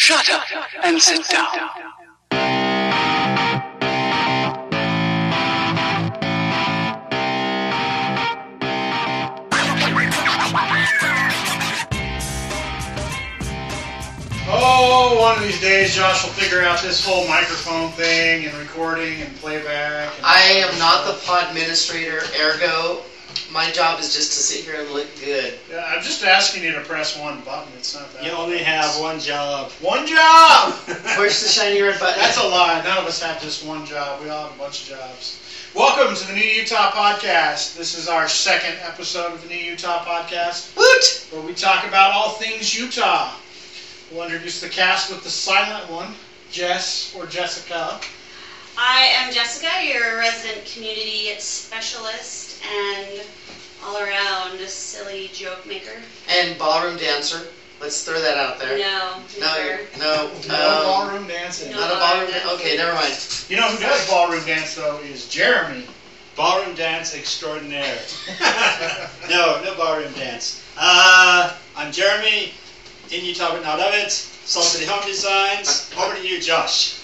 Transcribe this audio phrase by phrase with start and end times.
[0.00, 0.46] Shut up
[0.82, 1.46] and sit down.
[14.48, 19.20] Oh, one of these days, Josh will figure out this whole microphone thing and recording
[19.20, 20.16] and playback.
[20.16, 23.02] And I am not the pod administrator, ergo,
[23.52, 25.58] my job is just to sit here and look good.
[25.70, 27.72] Yeah, I'm just asking you to press one button.
[27.76, 28.22] It's not that.
[28.22, 29.72] You only have one job.
[29.80, 30.74] one job.
[30.86, 32.20] Push the shiny red button?
[32.20, 32.80] That's a lie.
[32.84, 34.22] None of us have just one job.
[34.22, 35.40] We all have a bunch of jobs.
[35.74, 37.76] Welcome to the New Utah Podcast.
[37.76, 41.26] This is our second episode of the New Utah Podcast, Woot!
[41.32, 43.34] where we talk about all things Utah.
[44.12, 46.14] We'll introduce the cast with the silent one,
[46.52, 48.00] Jess or Jessica.
[48.76, 53.20] I am Jessica, your resident community specialist and
[53.84, 55.96] all around a silly joke maker.
[56.28, 57.42] And ballroom dancer.
[57.80, 58.76] Let's throw that out there.
[58.76, 59.64] No, No, never.
[59.64, 61.70] you're- no, No um, ballroom dancing.
[61.70, 61.78] No.
[61.78, 62.58] not a ballroom.
[62.58, 63.16] Okay, never mind.
[63.48, 65.86] You know who does ballroom dance though is Jeremy.
[66.36, 67.98] Ballroom dance extraordinaire.
[69.28, 70.60] no, no ballroom dance.
[70.76, 72.52] Uh, I'm Jeremy,
[73.10, 74.10] in Utah but not of it.
[74.12, 75.90] Salt City Home Designs.
[75.96, 76.99] Over to you, Josh.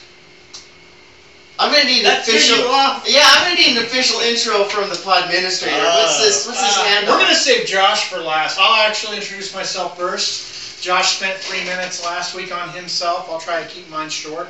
[1.59, 2.59] I'm gonna need an That official.
[2.59, 3.05] you off.
[3.09, 5.77] Yeah, I'm gonna need an official intro from the pod administrator.
[5.83, 6.47] what's this?
[6.47, 7.15] What's this Uh, handle?
[7.15, 8.59] we're gonna save Josh for last.
[8.59, 10.83] I'll actually introduce myself first.
[10.83, 13.29] Josh spent three minutes last week on himself.
[13.31, 14.49] I'll try to keep mine short.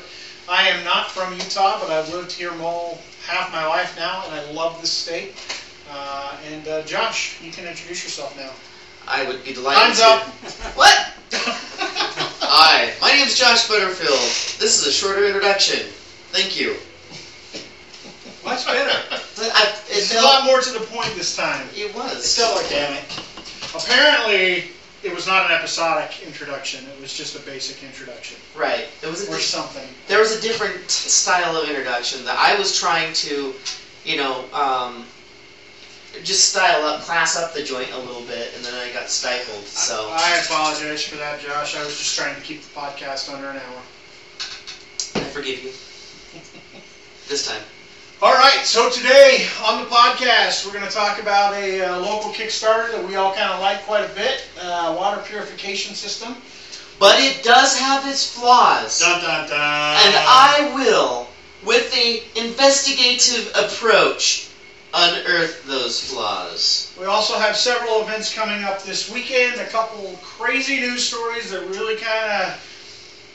[0.48, 4.34] I am not from Utah, but I've lived here more half my life now, and
[4.34, 5.34] I love this state.
[5.92, 8.50] Uh, and uh, Josh, you can introduce yourself now.
[9.06, 10.06] I would be delighted Time's to.
[10.06, 10.22] up.
[10.74, 11.12] What?
[12.42, 14.18] Hi, my name's Josh Butterfield.
[14.58, 15.86] This is a shorter introduction.
[16.32, 16.76] Thank you.
[18.46, 18.96] Much better.
[19.10, 21.66] But I, it It's a lot more to the point this time.
[21.74, 22.24] It was.
[22.24, 23.02] Still organic.
[23.74, 24.70] Apparently,
[25.02, 26.86] it was not an episodic introduction.
[26.86, 28.86] It was just a basic introduction Right.
[29.02, 29.86] It was a or di- something.
[30.06, 33.52] there was a different style of introduction that I was trying to,
[34.04, 35.04] you know, um,
[36.22, 39.64] just style up, class up the joint a little bit, and then I got stifled.
[39.66, 41.74] So I apologize for that, Josh.
[41.74, 43.82] I was just trying to keep the podcast under an hour.
[45.16, 45.70] I forgive you.
[47.28, 47.60] This time.
[48.22, 52.32] All right, so today on the podcast, we're going to talk about a uh, local
[52.32, 56.34] Kickstarter that we all kind of like quite a bit uh, water purification system.
[56.98, 59.00] But it does have its flaws.
[59.00, 59.58] Dun dun dun.
[59.58, 61.28] And I will,
[61.62, 64.48] with the investigative approach,
[64.94, 66.94] unearth those flaws.
[66.98, 71.68] We also have several events coming up this weekend, a couple crazy news stories that
[71.68, 72.54] really kind of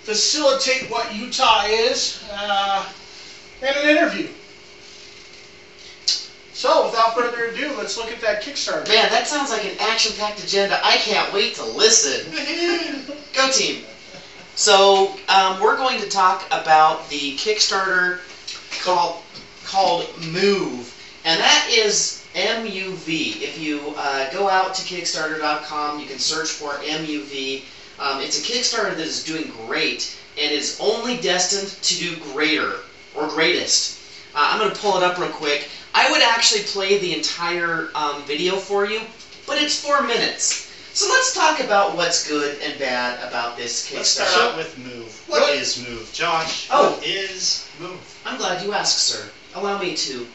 [0.01, 2.91] facilitate what Utah is, uh,
[3.61, 4.27] and an interview.
[6.53, 8.87] So, without further ado, let's look at that Kickstarter.
[8.87, 10.79] Man, that sounds like an action-packed agenda.
[10.83, 12.29] I can't wait to listen.
[13.33, 13.83] Go team.
[14.55, 18.19] So um, we're going to talk about the Kickstarter
[18.83, 19.21] called
[19.63, 23.41] called Move, and that is MUV.
[23.41, 27.63] If you uh, go out to Kickstarter.com, you can search for MUV.
[27.99, 32.79] Um, it's a Kickstarter that is doing great and is only destined to do greater
[33.15, 33.99] or greatest.
[34.33, 35.69] Uh, I'm going to pull it up real quick.
[35.93, 39.01] I would actually play the entire um, video for you,
[39.47, 40.67] but it's four minutes.
[40.93, 45.21] So let's talk about what's good and bad about this Let's start out with Move.
[45.27, 46.11] What- what is Move?
[46.13, 46.89] Josh, Oh.
[46.91, 47.99] what is Move?
[48.25, 49.29] I'm glad you asked, sir.
[49.53, 50.27] Allow me to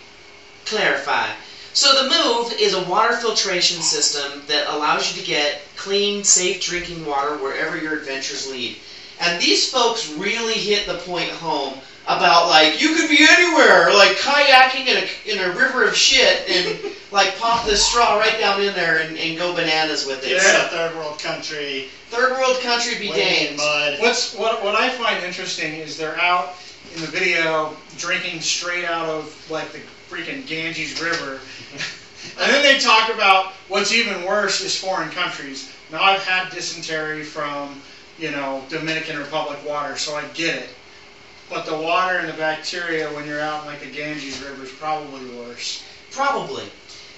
[0.65, 1.31] clarify.
[1.73, 6.59] So the Move is a water filtration system that allows you to get clean, safe
[6.59, 8.75] drinking water wherever your adventures lead.
[9.19, 14.17] And these folks really hit the point home about like you could be anywhere, like
[14.17, 18.61] kayaking in a in a river of shit and like pop this straw right down
[18.63, 20.33] in there and, and go bananas with it.
[20.33, 21.89] It's a third world country.
[22.11, 23.57] Third world country be wading in danged.
[23.59, 23.97] mud.
[24.01, 26.55] What's what what I find interesting is they're out
[26.95, 31.41] in the video drinking straight out of like the freaking Ganges River,
[32.41, 35.73] and then they talk about what's even worse is foreign countries.
[35.91, 37.81] Now I've had dysentery from
[38.17, 40.69] you know Dominican Republic water, so I get it.
[41.49, 44.73] But the water and the bacteria when you're out in like the Ganges River is
[44.73, 45.85] probably worse.
[46.11, 46.65] Probably.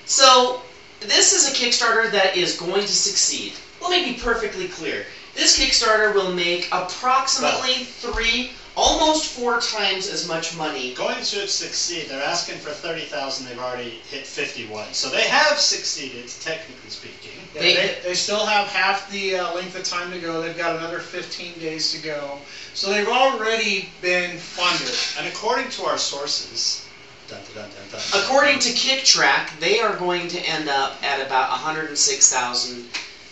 [0.05, 0.63] So,
[1.01, 3.55] this is a Kickstarter that is going to succeed.
[3.81, 5.07] Let me be perfectly clear.
[5.35, 10.95] This Kickstarter will make approximately three, almost four times as much money.
[10.95, 12.09] Going to succeed.
[12.09, 13.47] They're asking for 30,000.
[13.49, 14.95] They've already hit 51.
[14.95, 17.41] So they have succeeded, technically speaking.
[17.55, 20.41] Yeah, They- they, they still have half the uh, length of time to go.
[20.41, 22.39] They've got another 15 days to go.
[22.75, 24.95] So they've already been funded.
[25.19, 26.87] And according to our sources,
[27.27, 31.21] dun, dun, dun, dun, dun, According to Kicktraq, they are going to end up at
[31.27, 32.87] about 106,000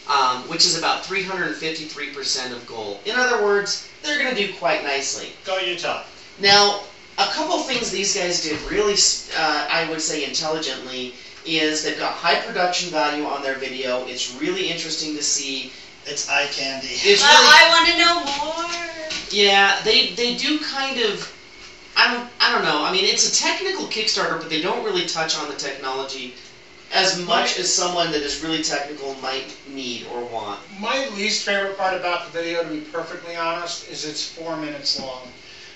[0.08, 3.00] um, which is about 353% of goal.
[3.04, 5.32] In other words, they're going to do quite nicely.
[5.44, 6.05] Go Utah.
[6.41, 6.82] Now,
[7.19, 8.94] a couple things these guys did really,
[9.37, 11.14] uh, I would say, intelligently
[11.44, 14.05] is they've got high production value on their video.
[14.06, 15.73] It's really interesting to see.
[16.05, 16.88] It's eye candy.
[16.88, 19.11] It's Well, really, I want to know more.
[19.31, 21.32] yeah, they they do kind of.
[21.97, 22.85] I don't I don't know.
[22.85, 26.35] I mean, it's a technical Kickstarter, but they don't really touch on the technology
[26.93, 30.61] as much as someone that is really technical might need or want.
[30.79, 34.99] My least favorite part about the video, to be perfectly honest, is it's four minutes
[34.99, 35.33] long.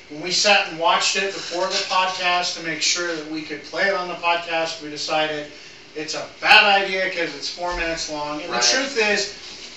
[0.08, 3.62] When we sat and watched it before the podcast to make sure that we could
[3.64, 5.46] play it on the podcast, we decided
[5.94, 8.40] it's a bad idea because it's four minutes long.
[8.40, 8.60] And Right.
[8.60, 9.26] the truth is,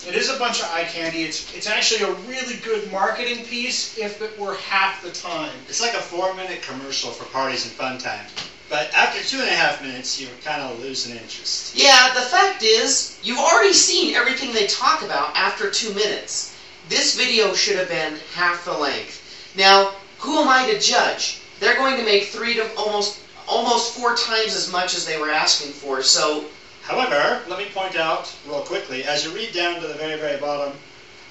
[0.06, 1.24] it is a bunch of eye candy.
[1.24, 5.64] It's it's actually a really good marketing piece if it were half the time.
[5.68, 8.26] It's like a four-minute commercial for parties and fun time.
[8.74, 11.76] But after two and a half minutes, you kind of lose an interest.
[11.76, 16.58] Yeah, the fact is, you've already seen everything they talk about after two minutes.
[16.90, 19.22] This video should have been half the length.
[19.56, 21.40] Now, who am I to judge?
[21.60, 25.30] They're going to make three to almost almost four times as much as they were
[25.30, 26.02] asking for.
[26.02, 26.46] So
[26.82, 30.38] However, let me point out real quickly, as you read down to the very, very
[30.38, 30.74] bottom,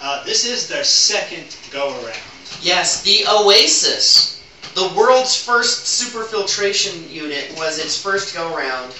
[0.01, 2.23] uh, this is their second go-around.
[2.63, 4.42] yes, the Oasis,
[4.75, 8.95] the world's first super filtration unit, was its first go round,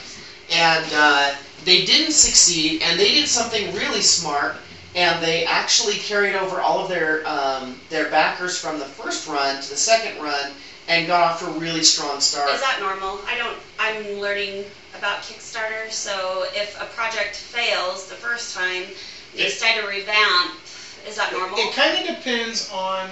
[0.51, 1.35] and uh,
[1.65, 2.83] they didn't succeed.
[2.83, 4.57] And they did something really smart,
[4.95, 9.61] and they actually carried over all of their um, their backers from the first run
[9.63, 10.53] to the second run,
[10.89, 12.51] and got off to a really strong start.
[12.51, 13.21] Is that normal?
[13.27, 14.65] I don't, I'm learning
[14.97, 18.85] about Kickstarter, so if a project fails the first time,
[19.35, 20.53] they It- decide to revamp,
[21.07, 21.59] is that normal?
[21.59, 23.09] It kind of depends on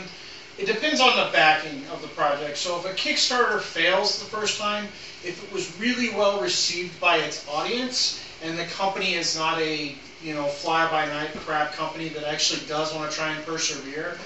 [0.61, 2.59] it depends on the backing of the project.
[2.59, 4.89] So if a Kickstarter fails the first time,
[5.25, 9.95] if it was really well received by its audience and the company is not a
[10.23, 14.19] you know fly by night crap company that actually does want to try and persevere,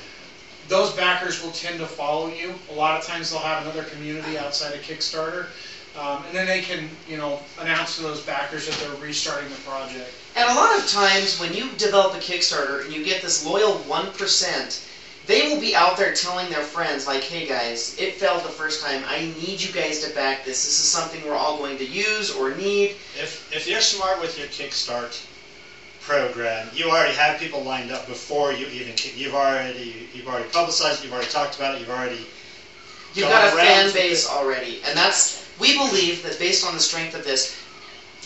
[0.66, 2.52] those backers will tend to follow you.
[2.70, 5.46] A lot of times they'll have another community outside of Kickstarter.
[5.96, 9.56] Um, and then they can, you know, announce to those backers that they're restarting the
[9.58, 10.10] project.
[10.34, 13.74] And a lot of times when you develop a Kickstarter and you get this loyal
[13.86, 14.88] 1%,
[15.26, 18.84] they will be out there telling their friends, like, hey guys, it failed the first
[18.84, 19.02] time.
[19.06, 20.64] I need you guys to back this.
[20.64, 22.90] This is something we're all going to use or need.
[23.16, 25.24] If, if you're smart with your Kickstart
[26.02, 28.94] program, you already have people lined up before you even.
[29.14, 31.00] You've already you've already publicized.
[31.00, 31.80] it, You've already talked about it.
[31.80, 32.26] You've already
[33.14, 34.80] You've Go got a fan base already.
[34.84, 37.56] And that's, we believe that based on the strength of this,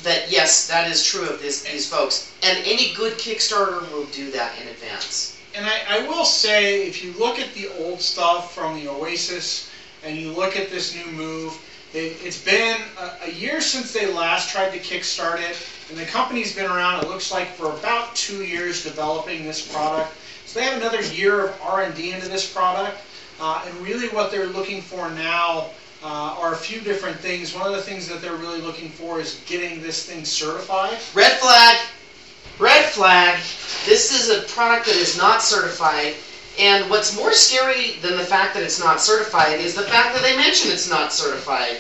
[0.03, 2.33] that yes, that is true of this, these folks.
[2.43, 5.38] And any good Kickstarter will do that in advance.
[5.59, 9.69] And I, I will say, if you look at the old stuff from the Oasis
[10.05, 11.53] and you look at this new move,
[11.93, 15.59] it, it's been a, a year since they last tried to kickstart it,
[15.91, 17.03] and the company's been around.
[17.03, 20.13] It looks like for about two years developing this product.
[20.47, 22.97] So they have another year of R&D into this product,
[23.41, 25.71] uh, and really what they're looking for now
[26.05, 27.53] uh, are a few different things.
[27.53, 30.99] One of the things that they're really looking for is getting this thing certified.
[31.15, 31.79] Red flag.
[32.99, 33.41] Red flag.
[33.85, 36.15] This is a product that is not certified.
[36.59, 40.23] And what's more scary than the fact that it's not certified is the fact that
[40.23, 41.77] they mention it's not certified.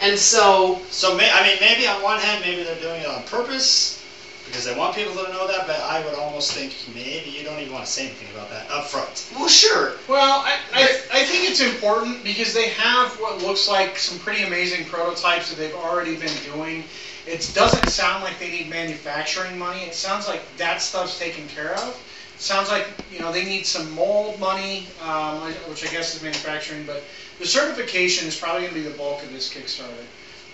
[0.00, 3.24] And so, So may, I mean, maybe on one hand, maybe they're doing it on
[3.24, 4.00] purpose
[4.46, 5.66] because they want people to know that.
[5.66, 8.70] But I would almost think maybe you don't even want to say anything about that
[8.70, 9.26] up front.
[9.34, 9.94] well, sure.
[10.06, 10.82] Well, I, I,
[11.12, 15.58] I think it's important because they have what looks like some pretty amazing prototypes that
[15.58, 16.84] they've already been doing.
[17.26, 19.82] It doesn't sound like they need manufacturing money.
[19.82, 21.88] It sounds like that stuff's taken care of.
[22.34, 26.22] It sounds like you know they need some mold money, um, which I guess is
[26.22, 27.04] manufacturing, but
[27.38, 30.04] the certification is probably going to be the bulk of this Kickstarter.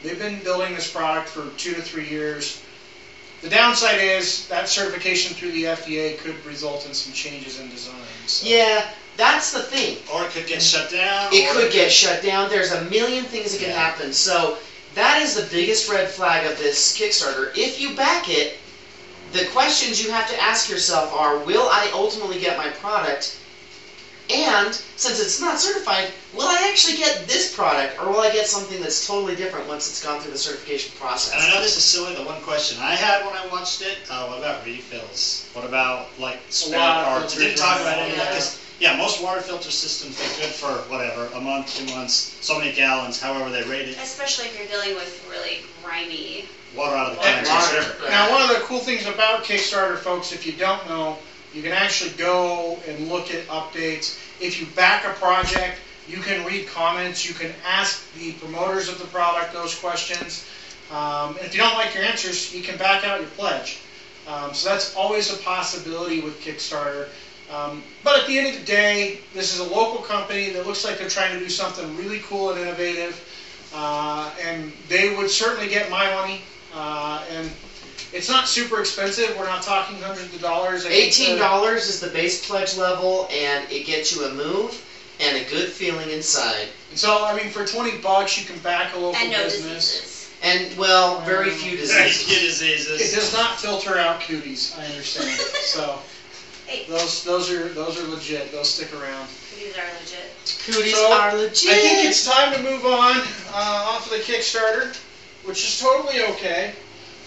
[0.03, 2.63] They've been building this product for two to three years.
[3.43, 7.95] The downside is that certification through the FDA could result in some changes in design.
[8.27, 8.47] So.
[8.49, 9.99] Yeah, that's the thing.
[10.13, 11.33] Or it could get shut down.
[11.33, 12.49] It could get shut down.
[12.49, 14.13] There's a million things that can happen.
[14.13, 14.59] So
[14.97, 17.53] that is the biggest red flag of this Kickstarter.
[17.55, 18.57] If you back it,
[19.33, 23.37] the questions you have to ask yourself are, will I ultimately get my product?
[24.31, 28.47] And since it's not certified, will I actually get this product or will I get
[28.47, 31.35] something that's totally different once it's gone through the certification process?
[31.35, 32.15] And I know this is silly.
[32.15, 35.47] The one question I had when I watched it, uh, what about refills?
[35.53, 37.35] What about like spare lot of parts?
[37.35, 38.91] filters Didn't talk about out, any of that yeah.
[38.91, 42.59] 'cause, yeah, most water filter systems are good for whatever a month, two months, so
[42.59, 43.97] many gallons, however they rate it.
[44.03, 46.45] Especially if you're dealing with really grimy.
[46.75, 48.09] Water out of the And Ganges water.
[48.09, 51.17] Now, one of the cool things about Kickstarter, folks, if you don't know,
[51.53, 54.13] you can actually go and look at updates.
[54.41, 58.99] If you back a project, you can read comments, you can ask the promoters of
[58.99, 60.41] the product those questions.
[60.91, 63.79] Um, and if you don't like your answers, you can back out your pledge.
[64.27, 67.07] Um, so that's always a possibility with Kickstarter.
[67.53, 70.85] Um, but at the end of the day, this is a local company that looks
[70.85, 73.23] like they're trying to do something really cool and innovative.
[73.75, 76.41] Uh, and they would certainly get my money.
[76.75, 77.51] Uh, and
[78.13, 79.37] it's not super expensive.
[79.39, 80.85] We're not talking hundreds of dollars.
[80.87, 84.33] I think Eighteen the- dollars is the base pledge level, and it gets you a
[84.35, 84.83] move
[85.21, 86.69] and a good feeling inside.
[86.95, 89.91] So I mean, for twenty bucks, you can back a local And no business.
[89.93, 90.13] diseases.
[90.43, 93.01] And well, very few Very diseases.
[93.01, 94.77] It does not filter out cooties.
[94.79, 95.31] I understand.
[95.63, 95.99] so
[96.67, 98.51] Hey, those those are those are legit.
[98.51, 99.29] Those stick around.
[99.55, 100.27] these are legit.
[100.65, 101.71] Cooties So, are legit.
[101.71, 104.89] I think it's time to move on uh, off of the Kickstarter,
[105.43, 106.71] which is totally okay.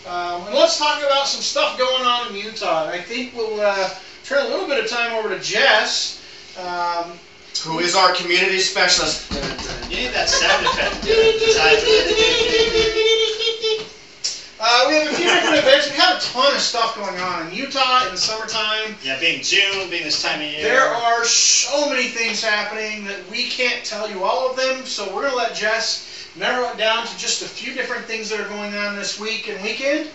[0.05, 2.87] Um, and let's talk about some stuff going on in Utah.
[2.87, 3.87] I think we'll uh,
[4.23, 6.11] turn a little bit of time over to Jess.
[6.55, 7.17] Um,
[7.61, 9.17] Who is our community specialist?
[9.29, 9.89] Dun, dun.
[9.89, 11.05] You need that sound effect.
[14.69, 15.89] uh, we have a few different events.
[15.89, 18.95] We have a ton of stuff going on in Utah in the summertime.
[19.03, 20.61] Yeah, being June, being this time of year.
[20.61, 25.05] There are so many things happening that we can't tell you all of them, so
[25.07, 28.39] we're going to let Jess narrow it down to just a few different things that
[28.39, 30.09] are going on this week and weekend.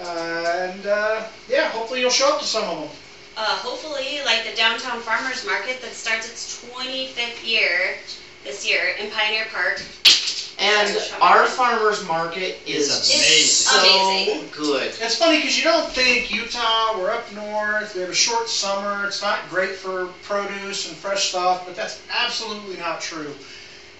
[0.00, 2.90] Uh, and uh, yeah, hopefully you'll show up to some of them.
[3.36, 7.96] Uh, hopefully, like the downtown farmers market that starts its 25th year
[8.44, 9.82] this year in Pioneer Park.
[10.58, 14.48] And our farmers market is It's so amazing.
[14.56, 14.94] good.
[15.00, 19.04] It's funny because you don't think Utah, we're up north, we have a short summer,
[19.04, 23.34] it's not great for produce and fresh stuff, but that's absolutely not true.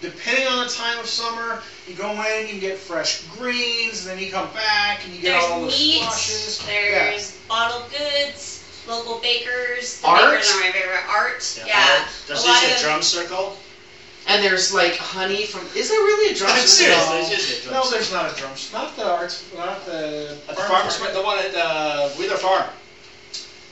[0.01, 4.09] Depending on the time of summer, you go in, you can get fresh greens, and
[4.09, 6.59] then you come back and you get all the There's meat, squashes.
[6.67, 9.99] there's bottled goods, local bakers.
[10.01, 10.31] The Art?
[10.31, 11.01] bakers are my favorite.
[11.09, 11.97] Art, Yeah, yeah.
[12.01, 12.09] art.
[12.27, 13.53] There's a lot usually a of- drum circle.
[14.29, 15.63] And there's like honey from.
[15.77, 16.51] Is there really a drum?
[16.53, 16.99] I'm serious.
[17.07, 17.13] No.
[17.13, 17.91] There's usually a drum No, circle.
[17.93, 18.53] there's not a drum.
[18.73, 19.45] Not the arts.
[19.55, 20.37] Not the.
[20.49, 22.65] At the farmers market, the one at uh, Wheeler Farm.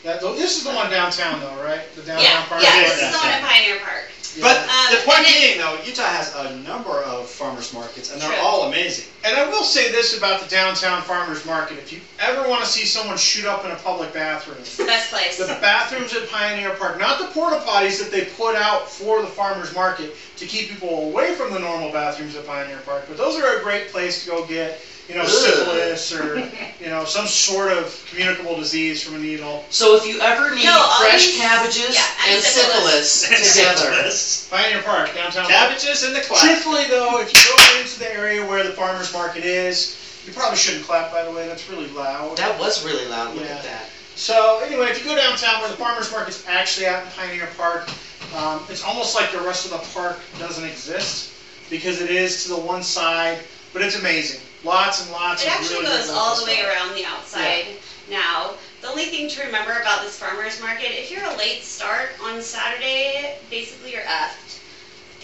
[0.04, 1.80] That, this is the one downtown, though, right?
[1.96, 2.60] The downtown Yeah, farm.
[2.62, 3.40] yeah, Yeah, this is the one in.
[3.40, 4.04] Pioneer Park.
[4.40, 8.10] But Um, the point and it- being, though, Utah has a number of farmers markets,
[8.10, 8.38] and they're True.
[8.38, 9.04] all amazing.
[9.22, 12.68] And I will say this about the downtown farmers market: if you ever want to
[12.70, 15.36] see someone shoot up in a public bathroom, Best place.
[15.36, 19.28] the bathrooms at Pioneer Park, not the porta potties that they put out for the
[19.28, 23.36] farmers market to keep people away from the normal bathrooms at Pioneer Park, but those
[23.38, 26.38] are a great place to go get, you know, syphilis or
[26.80, 29.64] you know some sort of communicable disease from a needle.
[29.70, 33.52] So if you ever need No, all fresh these- cabbages yeah, and and syphilis syphilis.
[33.54, 34.48] together, Syphilis.
[34.50, 35.46] Pioneer Park, downtown.
[35.46, 36.40] Cabbages in the clap.
[36.42, 40.56] Truthfully, though, if you go into the area where the farmers market is, you probably
[40.56, 41.12] shouldn't clap.
[41.12, 42.36] By the way, that's really loud.
[42.38, 43.34] that was really loud.
[43.34, 43.56] Look Yeah.
[43.56, 43.84] at that.
[44.16, 47.90] So anyway, if you go downtown where the farmers market's actually out in Pioneer Park,
[48.36, 51.30] um, it's almost like the rest of the park doesn't exist
[51.68, 53.40] because it is to the one side,
[53.72, 54.40] but it's amazing.
[54.64, 56.68] Lots and lots It of actually really goes all local the way stuff.
[56.72, 57.66] around the outside
[58.10, 58.56] now.
[58.80, 62.40] The only thing to remember about this farmer's market, if you're a late start on
[62.40, 64.58] Saturday, basically you're effed.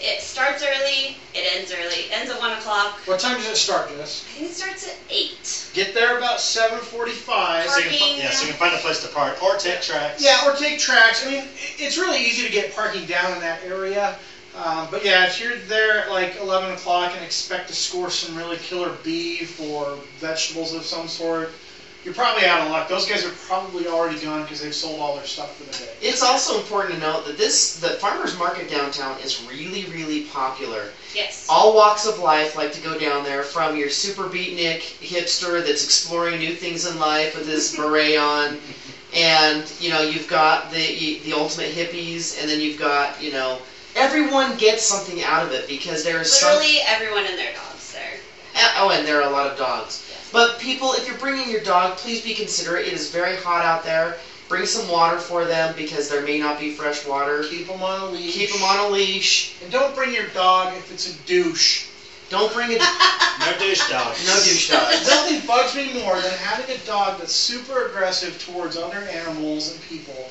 [0.03, 2.05] It starts early, it ends early.
[2.05, 2.97] It ends at 1 o'clock.
[3.05, 4.23] What time does it start, Jess?
[4.25, 5.65] I think it starts at 8.
[5.73, 6.81] Get there about 7:45.
[7.69, 8.17] So you can, fi- Parking.
[8.17, 10.13] yeah, so you can find a place to park or take TRAX.
[10.17, 11.21] Yeah, or take TRAX.
[11.21, 11.45] I mean,
[11.77, 14.11] it's really easy to get parking down in that area.
[14.55, 18.35] Um, but yeah, if you're there at like 11 o'clock and expect to score some
[18.35, 21.51] really killer beef or vegetables of some sort,
[22.03, 22.87] you're probably out of luck.
[22.87, 25.93] Those guys are probably already gone because they've sold all their stuff for the day.
[26.01, 30.89] It's also important to note that this the farmers market downtown is really really popular.
[31.13, 31.45] Yes.
[31.47, 35.83] All walks of life like to go down there, from your super beatnik hipster that's
[35.83, 38.57] exploring new things in life with his beret on,
[39.13, 43.59] and you know you've got the the ultimate hippies, and then you've got you know
[43.95, 48.13] everyone gets something out of it because there's some Literally everyone and their dogs there.
[48.55, 50.05] Uh, Oh, and there are a lot of dogs.
[50.09, 50.29] Yes.
[50.31, 52.87] But people, if you're bringing your dog, please be considerate.
[52.87, 54.17] It is very hot out there.
[54.49, 57.43] Bring some water for them because there may not be fresh water.
[57.47, 58.33] Keep them on a leash.
[58.33, 59.53] Keep them on a leash.
[59.61, 61.85] And don't bring your dog if it's a douche.
[62.29, 62.77] Don't bring a
[63.39, 64.25] No douche dogs.
[64.27, 65.07] no douche dogs.
[65.07, 69.81] Nothing bugs me more than having a dog that's super aggressive towards other animals and
[69.83, 70.29] people.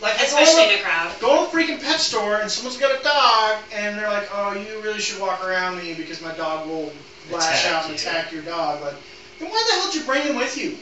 [0.00, 1.20] Like I go Especially to- in a crowd.
[1.20, 4.52] go to a freaking pet store and someone's got a dog and they're like, oh,
[4.52, 6.92] you really should walk around me because my dog will
[7.30, 8.08] lash Attack out and you.
[8.08, 8.82] attack your dog.
[8.82, 8.94] Like,
[9.38, 10.76] then why the hell did you bring him with you?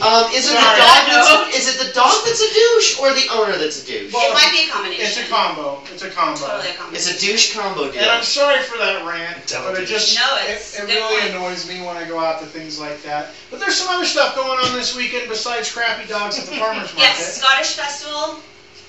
[0.00, 0.80] Um, is it the Sorry.
[0.80, 3.86] dog that's a, is it the dog that's a douche or the owner that's a
[3.86, 4.12] douche?
[4.12, 5.04] Well, it might be a combination.
[5.06, 5.82] It's a combo.
[5.92, 6.40] It's a combo.
[6.46, 6.94] Totally a combo.
[6.96, 8.00] It's a douche combo deal.
[8.00, 10.86] And I'm sorry for that rant, Double but it just No, it, it's it a
[10.86, 11.34] good really point.
[11.36, 13.30] annoys me when I go out to things like that.
[13.50, 16.88] But there's some other stuff going on this weekend besides crappy dogs at the farmers
[16.96, 16.98] market.
[16.98, 18.40] Yes, Scottish Festival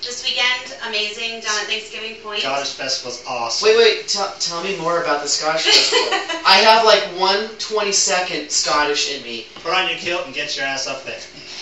[0.04, 0.76] this weekend.
[0.88, 2.42] Amazing down at Thanksgiving Point.
[2.42, 3.68] Scottish Festival's awesome.
[3.70, 4.08] Wait, wait.
[4.08, 6.10] Tell tell me more about the Scottish festival.
[6.46, 9.48] I have like one 20 second Scottish in me.
[9.64, 11.20] Put on your kilt and get your ass up there.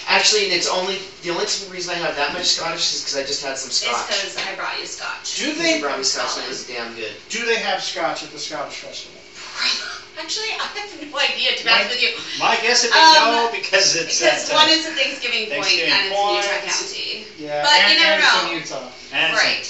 [0.07, 3.43] Actually, it's only the only reason I have that much Scottish is because I just
[3.43, 4.09] had some Scotch.
[4.09, 4.33] It's Scotch.
[4.33, 5.37] because I brought you scotch.
[5.37, 7.13] Do They they brought me Scotch and it was damn good.
[7.29, 9.19] do they have scotch at the Scottish Festival?
[10.19, 12.11] Actually, I have no idea to be honest with you.
[12.43, 15.47] My guess would be Um, no, because it's Because at, uh, one is a Thanksgiving
[15.47, 17.08] point Thanksgiving and it's in Utah County.
[17.39, 18.79] Yeah, But and, you never and it's know.
[18.79, 18.91] in Utah.
[19.13, 19.65] and it's- Right.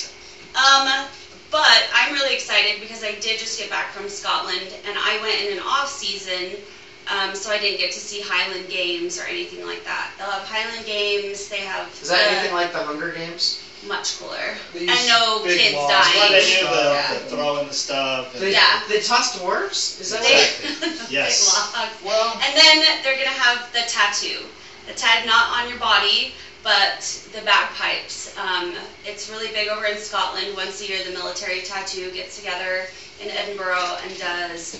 [0.58, 1.08] Um,
[1.52, 5.40] but I'm really excited because I did just get back from Scotland and I went
[5.42, 6.58] in an off season.
[7.08, 10.12] Um, so I didn't get to see Highland Games or anything like that.
[10.18, 11.48] They'll have Highland Games.
[11.48, 13.64] They have Is that uh, anything like the Hunger Games?
[13.88, 15.88] much cooler They and no big kids logs.
[15.88, 16.32] That's why dying.
[16.34, 17.14] they do the, Yeah.
[17.14, 18.34] the throwing the stuff.
[18.36, 18.82] And They, Yeah.
[18.90, 20.02] They toss dwarves?
[20.02, 21.00] Is that They, right?
[21.10, 21.46] Yes.
[21.48, 21.96] big logs.
[22.04, 24.44] Well, And then they're gonna have the tattoo.
[24.86, 27.02] The tat not on your body, but
[27.32, 28.30] the bagpipes.
[28.38, 30.56] Um, it's really big over in Scotland.
[30.56, 32.86] Once a year, the military tattoo gets together
[33.20, 34.76] in Edinburgh and does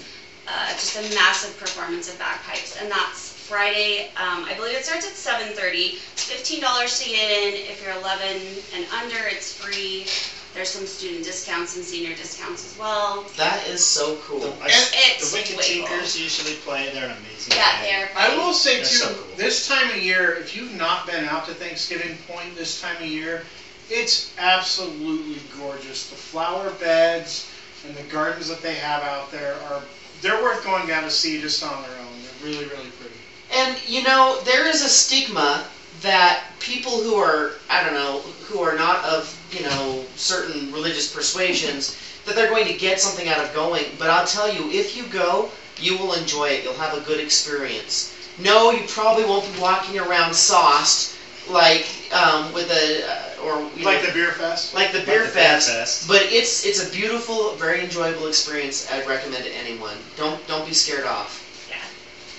[0.48, 4.02] uh, just a massive performance of bagpipes, and that's Friday.
[4.16, 5.96] Um, I believe it starts at 7:30.
[6.14, 7.56] It's fifteen dollars to get in.
[7.56, 10.06] If you're 11 and under, it's free.
[10.54, 13.24] There's some student discounts and senior discounts as well.
[13.36, 14.58] That is so The, cool.
[14.62, 14.70] I,
[15.18, 15.29] It's
[15.74, 15.98] the Wicked way cool.
[15.98, 16.90] Tinkers usually play.
[16.94, 17.86] They're an amazing Yeah, band.
[17.86, 18.10] they're.
[18.16, 19.36] I will say They're too, so cool.
[19.38, 23.04] this time of year, if you've not been out to Thanksgiving Point this time of
[23.08, 23.42] year,
[23.90, 26.10] it's absolutely gorgeous.
[26.10, 27.50] The flower beds
[27.88, 29.82] and the gardens that they have out there are
[30.22, 32.08] they're worth going down to see just on their own.
[32.42, 33.16] They're really, really pretty.
[33.52, 35.64] And you know, there is a stigma
[36.02, 41.08] that people who are, I don't know, who are not of, you know, certain religious
[41.12, 43.86] persuasions, that they're going to get something out of going.
[43.98, 45.50] But I'll tell you, if you go,
[45.82, 46.64] you will enjoy it.
[46.64, 48.14] You'll have a good experience.
[48.38, 51.16] No, you probably won't be walking around sauced
[51.48, 54.74] like um, with a uh, or you Like know, the beer fest.
[54.74, 55.68] like the Like beer the fest.
[55.68, 56.08] Fest.
[56.08, 58.86] But it's it's a beautiful, very enjoyable experience.
[58.90, 59.98] I'd recommend to anyone.
[60.16, 61.42] Don't don't be scared off.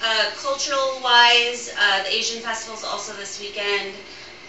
[0.00, 3.96] Uh, cultural wise, uh, the Asian festival is also this weekend.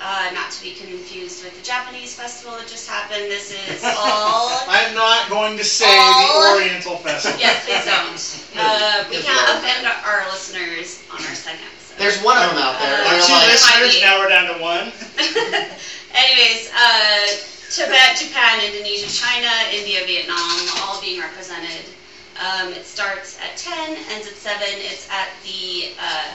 [0.02, 3.30] Uh, not to be confused with the Japanese festival that just happened.
[3.30, 4.50] This is all.
[4.66, 7.38] I'm not going to say All- the Oriental Festival.
[7.40, 8.18] yes, please don't.
[8.58, 9.64] Uh, we can't Lord.
[9.64, 11.98] offend our listeners on our second episode.
[12.02, 12.92] There's one of them out there.
[12.92, 14.92] Uh, and Our they're two Like- listeners, now we're down to one.
[16.18, 17.24] Anyways, uh,
[17.72, 21.86] Tibet, Japan, Indonesia, China, India, Vietnam, all being represented.
[22.42, 24.60] Um, it starts at 10, ends at 7.
[24.92, 26.34] It's at the uh,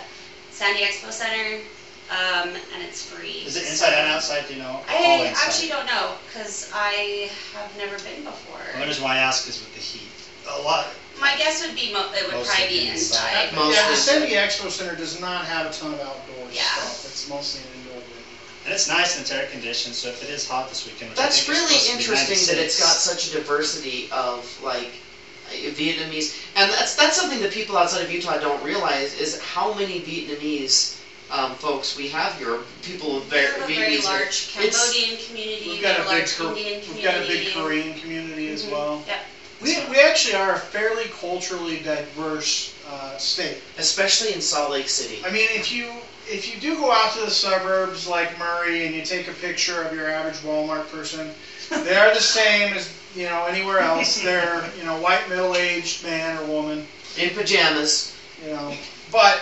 [0.50, 1.60] Sandy Expo Center,
[2.10, 3.42] um, and it's free.
[3.44, 4.46] Is it inside and outside?
[4.46, 4.80] Do you know?
[4.88, 8.80] I actually don't know because I have never been Well, before.
[8.80, 10.10] the reason why I ask is with the heat.
[10.48, 10.86] A lot.
[11.18, 13.46] My guess would be mo- it would Mostly probably be inside.
[13.48, 13.52] inside.
[13.52, 13.96] Mostly Yeah, the inside.
[13.96, 16.62] Sandy Expo Center does not have a ton of outdoor Yeah.
[16.62, 17.04] stuff.
[17.04, 18.36] It's mostly an indoor venue.
[18.64, 21.18] And it's nice and it's air conditioned, so if it is hot this weekend, which
[21.18, 24.04] I That's think is really supposed to be interesting that it's got such a diversity
[24.10, 24.98] of like
[25.46, 29.68] uh, Vietnamese, and that's that's something that people outside of Utah don't realize is how
[29.70, 30.86] many Vietnamese
[31.30, 32.58] um, folks we have here.
[32.82, 34.04] People with We very have a very Vietnamese.
[34.04, 36.92] large It's- Cambodian community, We've we got have a a big, large Kor- Indian community.
[36.94, 38.70] we've got a big Korean community as Mhm.
[38.70, 39.02] well.
[39.06, 39.18] Yep.
[39.60, 43.56] We, we actually are a fairly culturally diverse uh, state.
[43.78, 45.20] especially in Salt Lake City.
[45.24, 45.90] I mean, if you
[46.28, 49.80] if you do go out to the suburbs like Murray and you take a picture
[49.82, 51.30] of your average Walmart person,
[51.70, 54.16] they are the same as you know anywhere else.
[54.22, 56.86] They're you know white middle-aged man or woman,
[57.16, 58.12] In pajamas.
[58.44, 58.74] you know.
[59.10, 59.40] But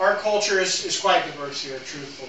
[0.00, 2.28] our culture is, is quite diverse here, truthfully.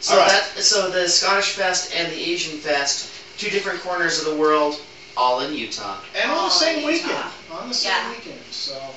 [0.00, 0.28] So All right.
[0.30, 4.80] that so the Scottish Fest and the Asian Fest, two different corners of the world,
[5.14, 5.98] all in Utah.
[6.14, 6.86] And on Oh, the same Utah.
[6.86, 7.24] weekend.
[7.50, 8.08] On the same Yeah.
[8.08, 8.42] weekend.
[8.50, 8.94] So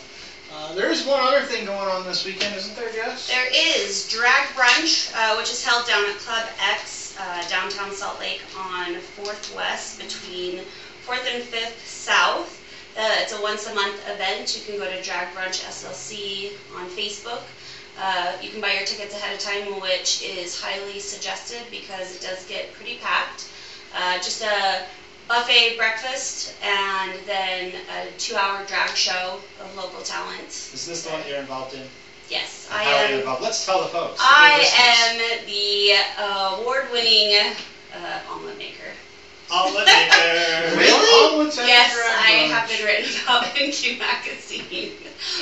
[0.50, 3.28] uh, there is one other thing going on this weekend, isn't there, Jess?
[3.28, 8.18] There is Drag Brunch, uh, which is held down at Club X, uh, downtown Salt
[8.18, 10.62] Lake on 4th West between
[11.06, 12.48] 4th and 5th South.
[12.96, 14.56] Uh, it's a once a month event.
[14.56, 17.42] You can go to Drag Brunch SLC on Facebook.
[18.00, 22.22] Uh, you can buy your tickets ahead of time, which is highly suggested because it
[22.22, 23.46] does get pretty packed.
[23.96, 24.82] Uh, just a
[25.28, 30.48] buffet breakfast and then a two hour drag show of local talent.
[30.48, 31.84] Is this the one you're involved in?
[32.30, 33.20] Yes, I How are you am.
[33.20, 33.42] involved?
[33.42, 34.20] Let's tell the folks.
[34.20, 35.92] I am the
[36.58, 37.54] award-winning
[37.94, 38.83] uh, omelet maker.
[39.54, 40.76] Omelet maker.
[40.76, 41.34] Really?
[41.34, 42.50] Omelets at the yes, Drag I Brunch.
[42.50, 44.90] have been written about in Q Magazine.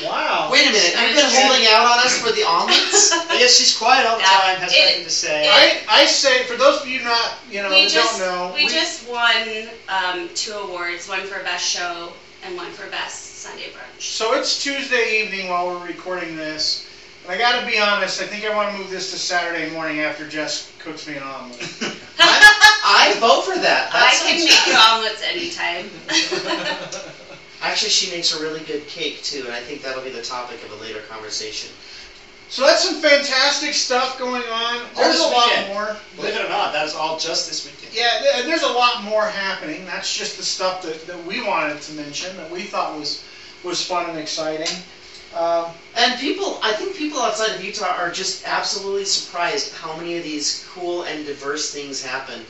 [0.04, 0.50] Wow.
[0.52, 3.12] Wait a minute, you've been holding out on us for the omelets?
[3.32, 4.28] Yes, she's quiet all the Yeah.
[4.28, 5.48] time, has It- nothing to say.
[5.48, 8.52] I, I say, for those of you not, you know, we that just don't know,
[8.54, 12.12] we, just won um, two awards, one for best show
[12.44, 14.02] and one for best Sunday brunch.
[14.02, 16.78] So it's Tuesday evening while we're recording this.
[17.24, 20.28] And I gotta be honest, I think I wanna move this to Saturday morning after
[20.28, 21.60] Jess cooks me an omelet.
[22.20, 23.92] I vote for that.
[23.92, 25.90] That I can sounds- make you omelets anytime.
[27.62, 30.64] Actually, she makes a really good cake too, and I think that'll be the topic
[30.64, 31.70] of a later conversation.
[32.50, 34.82] So that's some fantastic stuff going on.
[34.96, 35.74] There's a lot weekend.
[35.74, 35.96] more.
[36.18, 37.96] Believe it or not, that is all just this weekend.
[37.96, 39.86] Yeah, th- and there's a lot more happening.
[39.86, 43.24] That's just the stuff that, that we wanted to mention that we thought was
[43.64, 44.76] was fun and exciting.
[45.36, 45.68] Um,
[46.02, 50.24] And people, I think people outside of Utah are just absolutely surprised how many of
[50.24, 52.42] these cool and diverse things happen.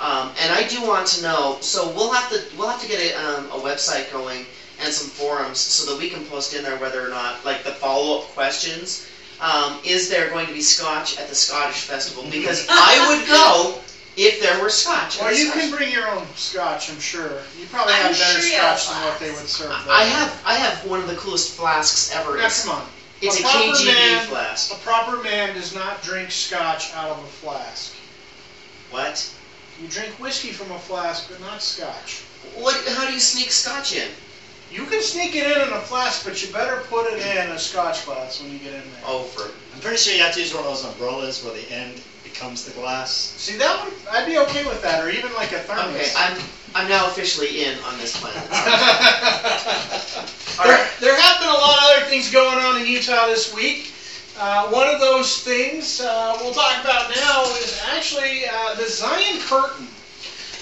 [0.00, 3.00] Um, and I do want to know, so we'll have to we'll have to get
[3.00, 4.46] a, um, a website going
[4.80, 7.70] and some forums so that we can post in there whether or not like the
[7.70, 9.06] follow up questions.
[9.40, 12.28] Um, is there going to be Scotch at the Scottish Festival?
[12.28, 13.80] Because I would go
[14.18, 15.20] if there were Scotch.
[15.20, 17.40] well, you Scotch can bring your own scotch, I'm sure.
[17.58, 19.70] You probably I'm have better sure scotch than what they would serve.
[19.70, 19.94] There.
[19.94, 22.36] I have I have one of the coolest flasks ever.
[22.36, 22.86] Now, It's, come on.
[23.22, 24.72] it's a, A KGB man- flask.
[24.72, 27.94] A proper man does not drink scotch out of a flask.
[28.90, 29.28] What?
[29.80, 32.18] You drink whiskey from a flask, but not scotch.
[32.54, 32.74] What?
[32.88, 34.08] How do you sneak Scotch in?
[34.72, 37.58] You can sneak it in in a flask, but you better put it in a
[37.58, 39.02] scotch glass when you get in there.
[39.06, 41.70] Oh, for I'm pretty sure you have to use one of those umbrellas where the
[41.70, 42.00] end
[42.38, 43.10] becomes the glass.
[43.10, 45.96] See, that would, I'd be okay with that, or even like a thermos.
[45.96, 46.12] okay.
[46.16, 46.38] I'm
[46.74, 48.48] I'm now officially in on this planet.
[50.62, 53.92] there, there have been a lot of other things going on in Utah this week.
[54.38, 59.40] Uh, one of those things uh, we'll talk about now is actually uh, the Zion
[59.40, 59.88] Curtain.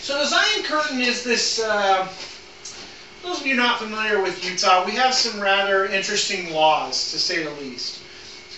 [0.01, 1.61] So the Zion Curtain is this.
[1.63, 2.09] Uh,
[3.23, 7.43] those of you not familiar with Utah, we have some rather interesting laws, to say
[7.43, 8.01] the least.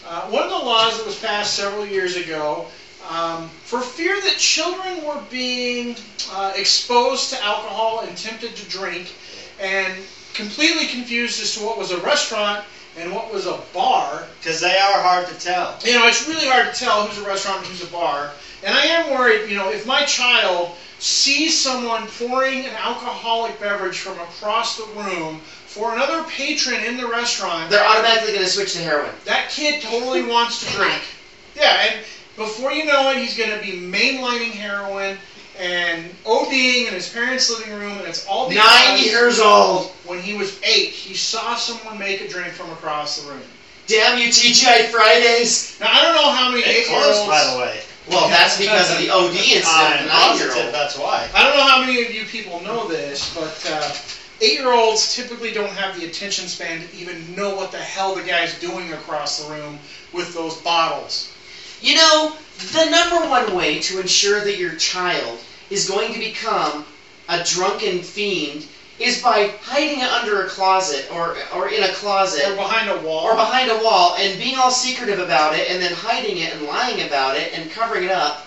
[0.07, 2.66] Uh, one of the laws that was passed several years ago,
[3.09, 5.97] um, for fear that children were being
[6.31, 9.12] uh, exposed to alcohol and tempted to drink,
[9.61, 9.92] and
[10.35, 12.64] completely confused as to what was a restaurant
[12.97, 14.27] and what was a bar.
[14.40, 15.79] Because they are hard to tell.
[15.85, 18.31] You know, it's really hard to tell who's a restaurant and who's a bar.
[18.62, 23.99] And I am worried, you know, if my child sees someone pouring an alcoholic beverage
[23.99, 28.73] from across the room for another patron in the restaurant, They're automatically going to switch
[28.73, 29.12] to heroin.
[29.25, 31.03] that kid totally wants to drink.
[31.57, 32.01] Yeah, and
[32.38, 35.18] before you know it, he's going to be mainlining heroin
[35.59, 39.90] and ODing in his parents' living room, and it's all because Nine years old.
[40.07, 43.42] when he was eight, he saw someone make a drink from across the room.
[43.88, 45.77] Damn you, TGI Fridays.
[45.81, 47.27] Now I don't know how many It eight-year-olds.
[47.29, 47.81] by the way.
[48.09, 49.66] Well, that's because of the OD incident.
[49.66, 50.74] I'm of positive nine-year-old.
[50.74, 51.29] that's why.
[51.35, 53.92] I don't know how many of you people know this, but uh,
[54.40, 58.59] eight-year-olds typically don't have the attention span to even know what the hell the guy's
[58.61, 59.79] doing across the room
[60.12, 61.33] with those bottles.
[61.81, 62.37] You know,
[62.73, 65.38] the number one way to ensure that your child
[65.71, 66.85] is going to become
[67.29, 68.67] a drunken fiend
[68.99, 72.97] is by hiding it under a closet or or in a closet Or behind a
[72.97, 73.25] wall.
[73.25, 76.67] or behind a wall and being all secretive about it and then hiding it and
[76.67, 78.45] lying about it and covering it up.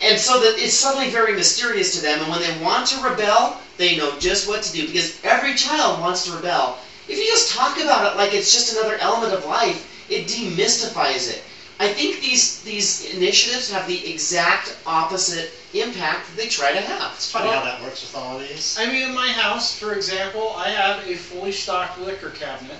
[0.00, 3.56] And so that it's suddenly very mysterious to them and when they want to rebel,
[3.76, 6.76] they know just what to do because every child wants to rebel.
[7.06, 11.28] If you just talk about it like it's just another element of life, it demystifies
[11.28, 11.40] it.
[11.80, 17.12] I think these these initiatives have the exact opposite impact that they try to have.
[17.14, 18.76] It's funny Well- how that works with all of these.
[18.78, 22.78] I mean, in my house, for example, I have a fully stocked liquor cabinet.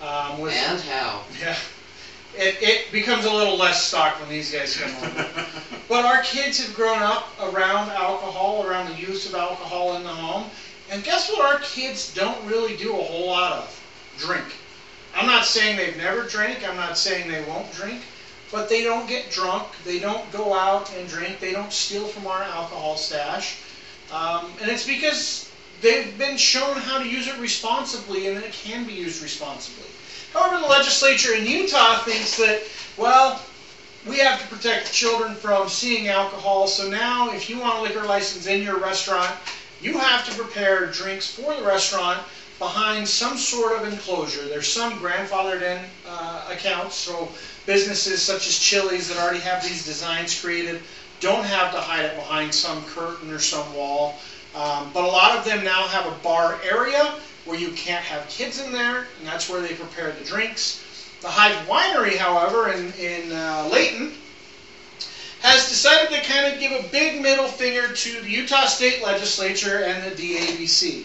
[0.00, 1.22] Um, with, And how?
[1.40, 1.56] Yeah.
[2.36, 5.26] It, it becomes a little less stocked when these guys come home.
[5.88, 10.08] But our kids have grown up around alcohol, around the use of alcohol in the
[10.10, 10.50] home.
[10.90, 13.82] And guess what our kids don't really do a whole lot of?
[14.18, 14.44] Drink.
[15.14, 18.02] I'm not saying they've never drank, I'm not saying they won't drink,
[18.52, 22.26] but they don't get drunk, they don't go out and drink, they don't steal from
[22.26, 23.58] our alcohol stash.
[24.12, 28.52] Um, and it's because they've been shown how to use it responsibly and that it
[28.52, 29.88] can be used responsibly.
[30.32, 32.62] However, the legislature in Utah thinks that,
[32.96, 33.40] well,
[34.06, 38.04] we have to protect children from seeing alcohol, so now if you want a liquor
[38.04, 39.34] license in your restaurant,
[39.80, 42.20] you have to prepare drinks for the restaurant
[42.58, 44.46] behind some sort of enclosure.
[44.48, 47.28] There's some grandfathered in uh, accounts, so
[47.66, 50.80] businesses such as Chili's that already have these designs created
[51.20, 54.14] don't have to hide it behind some curtain or some wall.
[54.54, 58.28] Um, but a lot of them now have a bar area where you can't have
[58.28, 60.82] kids in there, and that's where they prepare the drinks.
[61.20, 64.12] The Hive Winery, however, in, in uh, Layton,
[65.40, 69.84] has decided to kind of give a big middle finger to the Utah State Legislature
[69.84, 71.04] and the DABC.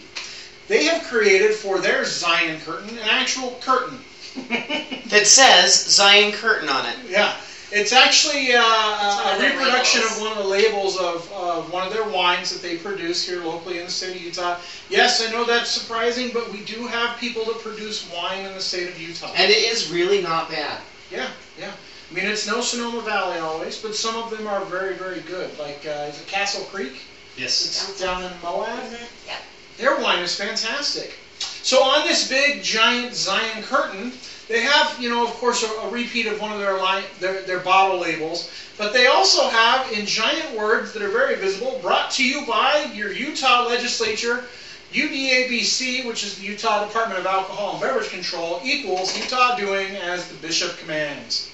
[0.68, 3.98] They have created for their Zion curtain an actual curtain.
[5.06, 6.96] That says Zion Curtain on it.
[7.06, 7.36] Yeah,
[7.70, 10.16] it's actually uh, It's a, of a their reproduction labels.
[10.16, 13.40] of one of the labels of, of one of their wines that they produce here
[13.42, 14.56] locally in the state of Utah.
[14.88, 18.60] Yes, I know that's surprising, but we do have people that produce wine in the
[18.60, 19.32] state of Utah.
[19.36, 20.80] And it is really not bad.
[21.10, 21.72] Yeah, yeah.
[22.10, 25.50] I mean, it's no Sonoma Valley always, but some of them are very, very good.
[25.58, 27.02] Like, uh, is it Castle Creek?
[27.36, 27.64] Yes.
[27.64, 28.82] It's down in Moab.
[29.26, 29.36] Yeah.
[29.78, 31.16] Their wine is fantastic.
[31.62, 34.12] So on this big giant Zion curtain,
[34.52, 37.40] They have, you know, of course, a, a repeat of one of their line, their,
[37.42, 42.10] their bottle labels, but they also have in giant words that are very visible, brought
[42.12, 44.44] to you by your Utah legislature,
[44.92, 50.28] UDABC, which is the Utah Department of Alcohol and Beverage Control, equals Utah doing as
[50.28, 51.50] the bishop commands.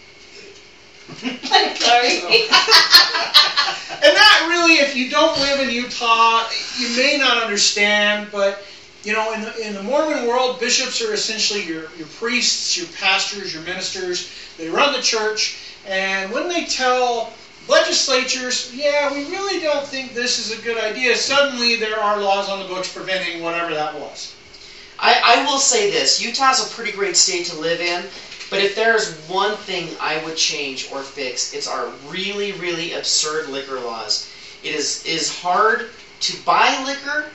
[1.22, 2.48] I'm sorry.
[3.90, 6.48] And that really, if you don't live in Utah,
[6.78, 8.62] you may not understand, but
[9.08, 12.86] you know, in the, in the Mormon world, bishops are essentially your, your priests, your
[12.88, 14.28] pastors, your ministers.
[14.58, 17.32] They run the church, and when they tell
[17.68, 22.50] legislatures, yeah, we really don't think this is a good idea, suddenly there are laws
[22.50, 24.34] on the books preventing whatever that was.
[24.98, 28.04] I, I will say this Utah's a pretty great state to live in,
[28.50, 33.48] but if there's one thing I would change or fix, it's our really, really absurd
[33.48, 34.28] liquor laws.
[34.62, 35.88] It is, is hard
[36.20, 37.30] to buy liquor,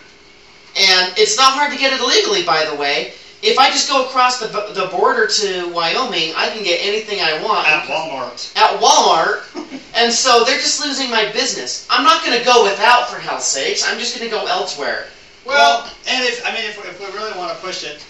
[0.75, 3.13] and it's not hard to get it illegally, by the way.
[3.41, 7.43] If I just go across the, the border to Wyoming, I can get anything I
[7.43, 8.55] want At Walmart.
[8.55, 9.43] at Walmart,
[9.95, 11.85] and so they're just losing my business.
[11.89, 13.83] I'm not going to go without, for hell's sakes.
[13.85, 15.07] I'm just going to go elsewhere.
[15.45, 18.01] Well, and if, I mean, if, if we really want to push it,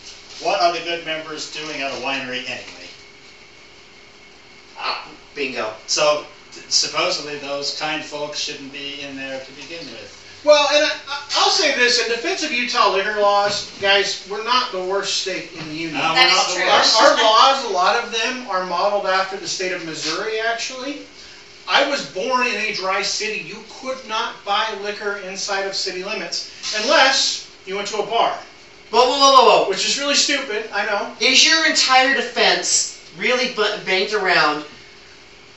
[0.46, 2.88] what are the good members doing at a winery anyway?
[4.78, 5.74] Ah, bingo.
[5.88, 6.26] So
[6.70, 10.23] supposedly those kind folks shouldn't be in there to begin with.
[10.44, 10.92] Well, and I,
[11.38, 15.52] I'll say this in defense of Utah liquor laws, guys, we're not the worst state
[15.54, 15.94] in the union.
[15.96, 17.06] No, That we're not is the true.
[17.08, 21.04] Our, our laws, a lot of them are modeled after the state of Missouri, actually.
[21.68, 23.40] I was born in a dry city.
[23.48, 26.52] You could not buy liquor inside of city limits
[26.84, 28.38] unless you went to a bar,
[28.92, 29.70] Whoa, whoa, whoa, whoa, whoa.
[29.70, 31.16] which is really stupid, I know.
[31.22, 34.66] Is your entire defense really bu- banked around?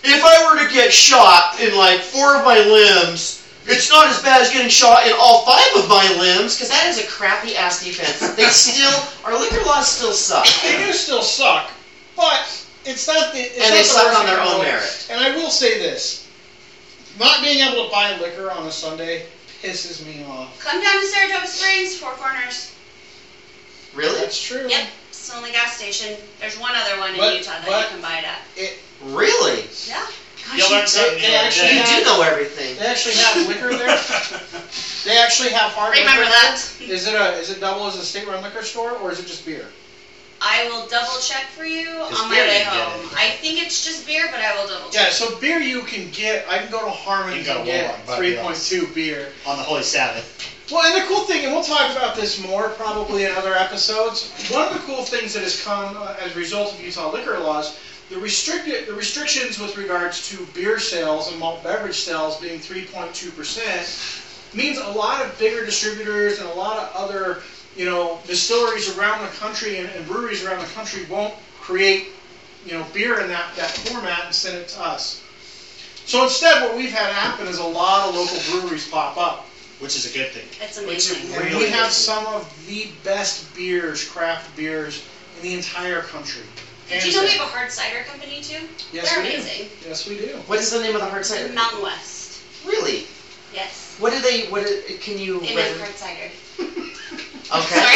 [0.04, 4.22] If I were to get shot in like four of my limbs, it's not as
[4.22, 7.56] bad as getting shot in all five of my limbs, because that is a crappy
[7.56, 8.20] ass defense.
[8.36, 8.92] They still,
[9.24, 10.46] our liquor laws still suck.
[10.62, 11.70] They do still suck,
[12.16, 12.46] but
[12.84, 13.40] it's not the.
[13.40, 15.08] It's And not they the suck on their thing in the own merit.
[15.10, 16.28] And I will say this:
[17.18, 19.26] not being able to buy liquor on a Sunday
[19.62, 20.58] pisses me off.
[20.60, 22.72] Come down to Saratoga Springs, Four Corners.
[23.94, 24.20] Really?
[24.20, 24.68] That's true.
[24.68, 26.16] Yep, it's the only gas station.
[26.38, 28.72] There's one other one in But- Utah that but- you can buy it at.
[29.02, 29.64] Really?
[29.88, 30.06] Yeah.
[30.48, 31.68] Gosh, You learn they- something they new every actually.
[31.74, 32.76] You have- do know everything.
[32.76, 33.98] They actually have liquor there.
[35.04, 36.32] They actually have hard Remember liquor.
[36.32, 36.60] that.
[36.80, 39.26] Is it a is it double as a state run liquor store or is it
[39.26, 39.64] just beer?
[40.40, 43.08] I will double check for you It's on my way home.
[43.16, 45.04] I think it's just beer, but I will double check.
[45.06, 46.44] Yeah, so beer you can get.
[46.48, 48.42] I can go to Harmon's You and get Walmart and buy three beer.
[48.42, 49.32] point beer.
[49.46, 50.26] On the Holy Sabbath.
[50.70, 54.28] Well, and the cool thing, and we'll talk about this more probably in other episodes.
[54.48, 57.38] One of the cool things that has come uh, as a result of Utah liquor
[57.38, 57.70] laws,
[58.10, 63.34] the restricted the restrictions with regards to beer sales and malt beverage sales being 3.2
[63.36, 63.86] percent
[64.54, 67.42] means a lot of bigger distributors and a lot of other
[67.76, 72.08] you know distilleries around the country and, and breweries around the country won't create
[72.64, 75.22] you know beer in that, that format and send it to us.
[76.04, 79.44] So instead, what we've had happen is a lot of local breweries pop up.
[79.80, 80.46] Which is a good thing.
[80.60, 81.18] It's amazing.
[81.34, 85.02] And Really we have some of the best beers, craft beers,
[85.36, 86.42] in the entire country.
[86.88, 87.38] Did Hands you know we down.
[87.38, 88.66] have a hard cider company too?
[88.92, 89.88] Yes, They're we do.
[89.88, 90.36] Yes, we do.
[90.46, 91.52] What is the name of the hard cider?
[91.52, 92.42] Mountain West.
[92.64, 93.06] Really?
[93.52, 93.96] Yes.
[93.98, 94.46] What do they?
[94.48, 94.66] What?
[94.66, 95.40] Do, can you?
[95.40, 96.30] They make hard cider.
[97.46, 97.78] Okay.
[97.78, 97.94] Sorry.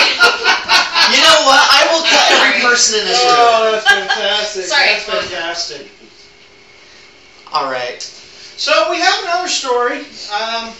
[1.10, 1.58] You know what?
[1.58, 3.34] I will cut every person in this room.
[3.34, 4.64] Oh, that's fantastic.
[4.66, 4.86] Sorry.
[4.86, 5.88] That's fantastic.
[7.52, 8.00] All right.
[8.00, 10.06] So we have another story.
[10.30, 10.70] Um,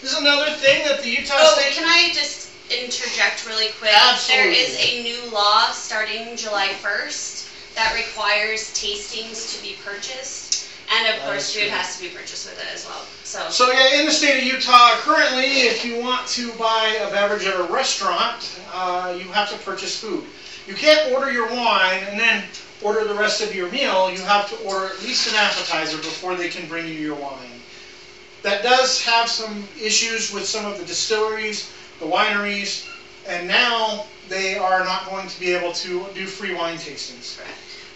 [0.00, 1.74] this is another thing that the Utah Oh, State.
[1.74, 3.92] can I just interject really quick?
[3.94, 4.54] Absolutely.
[4.54, 7.45] There is a new law starting July 1st
[7.76, 10.66] that requires tastings to be purchased.
[10.96, 13.04] And of course, food has to be purchased with it as well.
[13.22, 17.10] So, So yeah, in the state of Utah, currently, if you want to buy a
[17.10, 20.24] beverage at a restaurant, uh, you have to purchase food.
[20.66, 22.44] You can't order your wine and then
[22.82, 24.10] order the rest of your meal.
[24.10, 27.60] You have to order at least an appetizer before they can bring you your wine.
[28.42, 32.88] That does have some issues with some of the distilleries, the wineries,
[33.26, 37.38] and now they are not going to be able to do free wine tastings.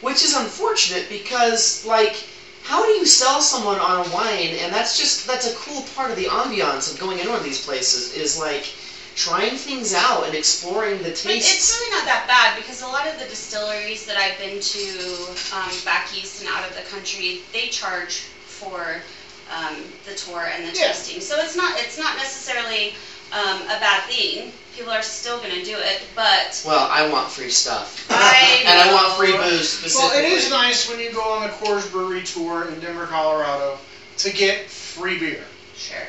[0.00, 2.16] Which is unfortunate because, like,
[2.64, 4.54] how do you sell someone on a wine?
[4.54, 7.44] And that's just that's a cool part of the ambiance of going into one of
[7.44, 8.70] these places is like
[9.14, 11.24] trying things out and exploring the taste.
[11.24, 14.58] but it's really not that bad because a lot of the distilleries that I've been
[14.60, 19.00] to um, back east and out of the country, they charge for
[19.48, 20.92] um, the tour and the Yeah.
[20.92, 21.20] tasting.
[21.20, 22.92] So it's not it's not necessarily
[23.32, 24.52] um, a bad thing.
[24.74, 28.06] People are still going to do it, but Well, I want free stuff.
[28.10, 29.14] I and I want know.
[29.14, 32.78] free booze Well, it is nice when you go on the Coors Brewery tour in
[32.80, 33.78] Denver, Colorado,
[34.18, 35.44] to get free beer.
[35.76, 36.06] Sure.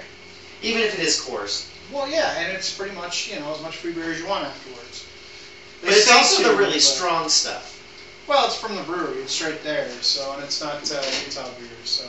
[0.62, 1.70] Even if it is coarse.
[1.92, 4.46] Well, yeah, and it's pretty much you know as much free beer as you want
[4.46, 5.06] afterwards.
[5.82, 7.68] They But it's also the really but- strong stuff.
[8.28, 9.18] Well, it's from the brewery.
[9.24, 9.90] It's straight there.
[10.02, 11.68] So, and it's not uh, Utah beer.
[11.84, 12.04] So,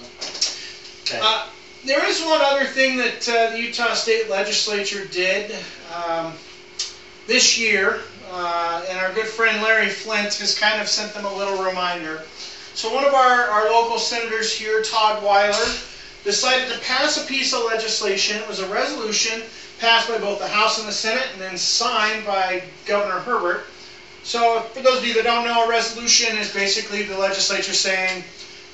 [1.05, 1.19] Okay.
[1.21, 1.47] uh,
[1.85, 5.57] there is one other thing that uh, the Utah State Legislature did
[5.95, 6.33] um,
[7.27, 11.35] this year, uh, and our good friend Larry Flynt has kind of sent them a
[11.35, 12.23] little reminder.
[12.75, 15.75] So, one of our, our local senators here, Todd Weiler,
[16.25, 18.39] decided to pass a piece of legislation.
[18.39, 19.43] It was a resolution
[19.81, 23.67] passed by both the House and the Senate and then signed by Governor Herbert.
[24.23, 28.23] So, for those of you that don't know, a resolution is basically the legislature saying,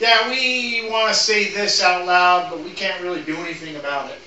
[0.00, 4.11] yeah, we want to say this out loud, but we can't really do anything about
[4.11, 4.18] it.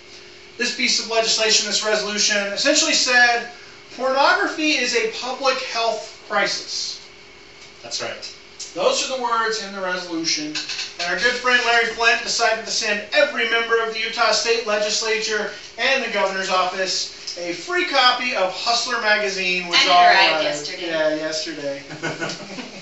[0.57, 3.49] This piece of legislation, this resolution, essentially said
[3.95, 6.99] pornography is a public health crisis.
[7.81, 8.35] That's right.
[8.73, 10.53] Those are the words in the resolution.
[10.99, 14.67] And our good friend Larry Flynt decided to send every member of the Utah State
[14.67, 20.43] Legislature and the governor's office a free copy of Hustler magazine, which And all arrived
[20.43, 20.87] yesterday.
[20.87, 21.81] Yeah, yesterday.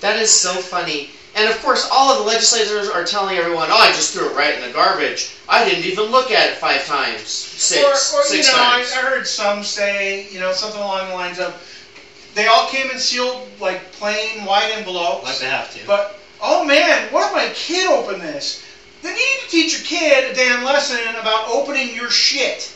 [0.00, 1.10] That is so funny.
[1.34, 4.36] And of course, all of the legislators are telling everyone, "Oh, I just threw it
[4.36, 5.30] right in the garbage.
[5.48, 8.92] I didn't even look at it five times, six, or, or six you know, times."
[8.92, 11.54] I heard some say, you know, something along the lines of,
[12.34, 15.24] they all came in sealed like plain white envelopes.
[15.24, 15.86] Like they have to.
[15.86, 18.62] But oh man, what if my kid opened this?
[19.00, 22.72] Then you need to teach your kid a damn lesson about opening your shit.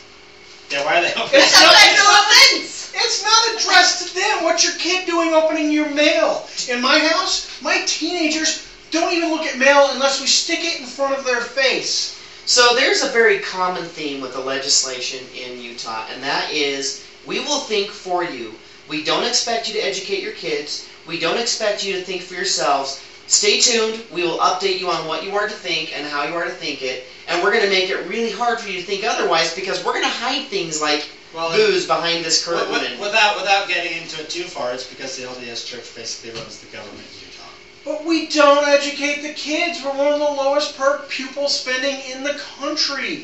[0.71, 1.29] yeah, why are they opening?
[1.43, 2.76] It's That's not- like no offense.
[2.99, 4.45] It's not addressed to them.
[4.45, 6.49] What's your kid doing opening your mail?
[6.69, 10.87] In my house, my teenagers don't even look at mail unless we stick it in
[10.87, 12.19] front of their face.
[12.47, 17.41] So there's a very common theme with the legislation in Utah, and that is we
[17.41, 18.55] will think for you.
[18.89, 20.89] We don't expect you to educate your kids.
[21.07, 23.01] We don't expect you to think for yourselves.
[23.27, 24.05] Stay tuned.
[24.13, 26.51] We will update you on what you are to think and how you are to
[26.51, 27.05] think it.
[27.27, 29.93] And we're going to make it really hard for you to think otherwise because we're
[29.93, 32.73] going to hide things like well, booze behind this wi- curtain.
[32.73, 36.31] wi- and- without without getting into it too far, it's because the LDS Church basically
[36.31, 37.53] runs the government in Utah.
[37.85, 39.79] But we don't educate the kids.
[39.79, 43.23] We're one of the lowest per pupil spending in the country.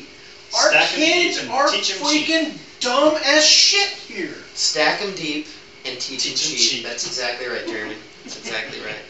[0.53, 2.27] Our Stack 'em kids deep are teach 'em cheap.
[2.27, 2.49] freaking
[2.79, 4.43] dumb as shit here.
[4.55, 5.43] Stack them deep
[5.83, 6.57] and teach, them Teach 'em cheap.
[6.57, 6.81] cheap.
[6.81, 7.95] That's exactly right, Jeremy.
[8.23, 9.01] That's exactly right.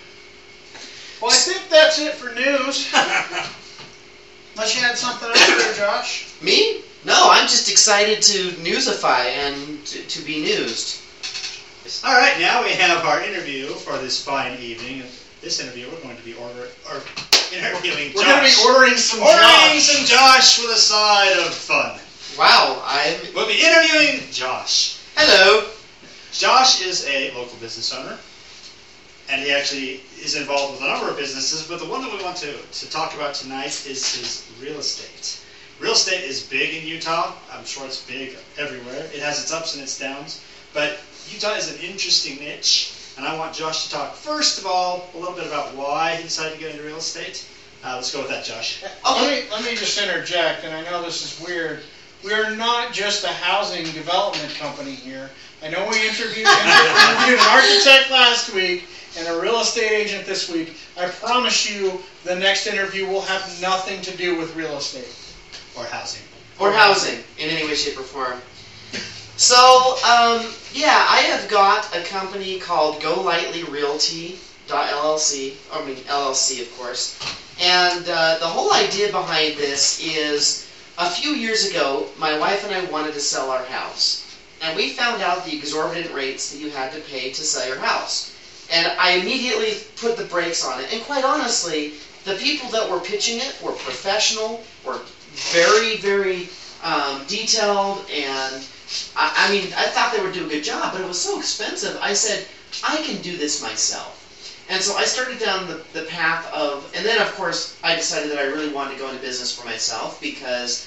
[1.19, 2.85] Well, I think that's it for news.
[4.55, 6.23] Unless you had something else there, Josh.
[6.39, 6.75] Me?
[7.05, 11.01] No, I'm just excited to newsify and to, to be newsed.
[12.05, 15.03] All right, now we have our interview for this fine evening.
[15.41, 17.01] This interview, we're going to be order or
[17.53, 19.83] interviewing We're going to be ordering some ordering Josh.
[19.83, 21.99] some Josh with a side of fun.
[22.39, 23.19] Wow, I'm.
[23.35, 24.99] We'll be interviewing Josh.
[25.17, 25.69] Hello.
[26.31, 28.17] Josh is a local business owner,
[29.29, 31.67] and he actually is involved with a number of businesses.
[31.67, 35.42] But the one that we want to, to talk about tonight is his real estate.
[35.83, 37.33] Real estate is big in Utah.
[37.51, 39.03] I'm sure it's big everywhere.
[39.13, 40.41] It has its ups and its downs.
[40.73, 40.97] But
[41.29, 45.17] Utah is an interesting niche, and I want Josh to talk first of all a
[45.17, 47.45] little bit about why he decided to get into real estate.
[47.83, 48.81] Uh, let's go with that, Josh.
[49.03, 51.81] Let me let me just interject, and I know this is weird.
[52.23, 55.29] We are not just a housing development company here.
[55.61, 58.85] I know we interviewed, interviewed an architect last week
[59.17, 60.77] and a real estate agent this week.
[60.97, 65.13] I promise you, the next interview will have nothing to do with real estate.
[65.77, 66.23] Or housing.
[66.59, 68.39] Or housing in any way, shape, or form.
[69.35, 75.55] So, um, yeah, I have got a company called Go Lightly Realty LLC.
[75.71, 77.19] I mean LLC, of course.
[77.61, 82.73] And uh, the whole idea behind this is a few years ago, my wife and
[82.73, 84.19] I wanted to sell our house.
[84.61, 87.79] And we found out the exorbitant rates that you had to pay to sell your
[87.79, 88.33] house.
[88.71, 90.93] And I immediately put the brakes on it.
[90.93, 95.01] And quite honestly, the people that were pitching it were professional, were
[95.51, 96.49] very, very
[96.83, 98.63] um, detailed, and
[99.15, 101.37] I, I mean, I thought they would do a good job, but it was so
[101.39, 101.97] expensive.
[102.01, 102.45] I said,
[102.83, 104.19] I can do this myself.
[104.69, 108.31] And so I started down the, the path of, and then of course I decided
[108.31, 110.85] that I really wanted to go into business for myself because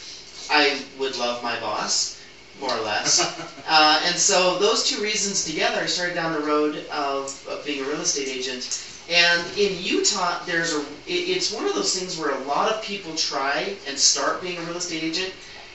[0.51, 2.17] I would love my boss,
[2.61, 3.21] more or less.
[3.69, 7.81] Uh, and so those two reasons together, I started down the road of, of being
[7.81, 8.79] a real estate agent.
[9.09, 12.83] And in Utah, there's a, it, it's one of those things where a lot of
[12.83, 15.33] people try and start being a real estate agent,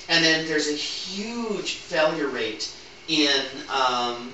[0.09, 2.69] and then there's a huge failure rate
[3.07, 4.31] in, um,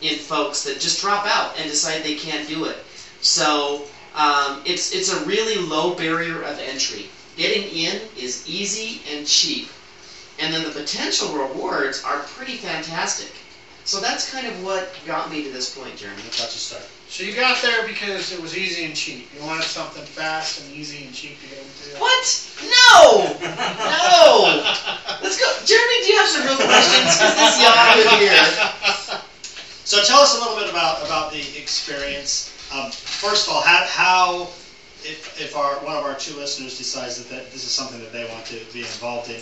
[0.00, 2.84] in folks that just drop out and decide they can't do it.
[3.20, 7.06] So um, it's, it's a really low barrier of entry.
[7.36, 9.68] Getting in is easy and cheap
[10.38, 13.32] and then the potential rewards are pretty fantastic.
[13.84, 16.22] So that's kind of what got me to this point, Jeremy.
[16.22, 16.84] Watch you start.
[17.08, 19.28] So you got there because it was easy and cheap.
[19.34, 21.98] You wanted something fast and easy and cheap to get into.
[21.98, 22.24] What?
[22.66, 23.36] No!
[23.40, 24.74] No!
[25.22, 25.46] Let's go.
[25.64, 27.16] Jeremy, do you have some real questions?
[27.16, 28.44] Because this yahoo here.
[29.84, 33.86] So tell us a little bit about, about the experience Um, first of all, how,
[33.86, 34.42] how
[35.06, 38.12] if, if our one of our two listeners decides that, that this is something that
[38.12, 39.38] they want to be involved in,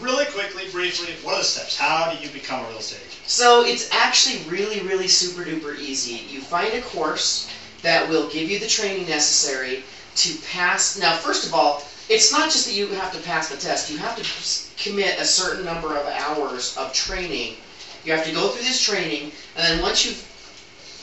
[0.00, 1.76] really quickly, briefly, what are the steps?
[1.76, 3.20] How do you become a real estate agent?
[3.26, 6.24] So it's actually really, really super duper easy.
[6.32, 7.50] You find a course
[7.82, 9.82] that will give you the training necessary
[10.16, 10.98] to pass.
[10.98, 13.90] Now, first of all, it's not just that you have to pass the test.
[13.90, 17.56] You have to commit a certain number of hours of training.
[18.04, 20.24] You have to go through this training, and then once you've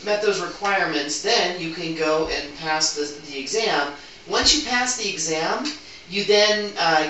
[0.04, 3.94] met those requirements, then you can go and pass the, the exam.
[4.28, 5.66] Once you pass the exam,
[6.10, 7.10] you then uh,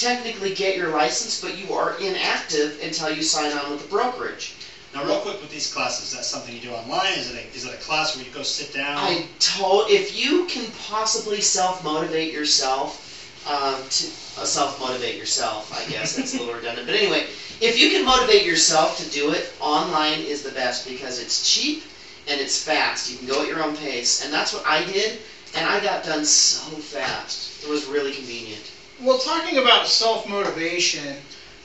[0.00, 4.54] technically get your license, but you are inactive until you sign on with the brokerage.
[4.94, 7.12] Now, real quick with these classes, is that something you do online?
[7.12, 8.98] Is it a, is it a class where you go sit down?
[8.98, 13.06] I told if you can possibly self motivate yourself,
[13.46, 14.04] um, to
[14.40, 16.86] uh, self motivate yourself, I guess that's a little redundant.
[16.86, 17.26] But anyway,
[17.60, 21.84] if you can motivate yourself to do it, online is the best because it's cheap
[22.26, 23.10] and it's fast.
[23.10, 25.20] You can go at your own pace, and that's what I did,
[25.54, 27.62] and I got done so fast.
[27.62, 28.69] It was really convenient.
[29.00, 31.16] Well, talking about self motivation,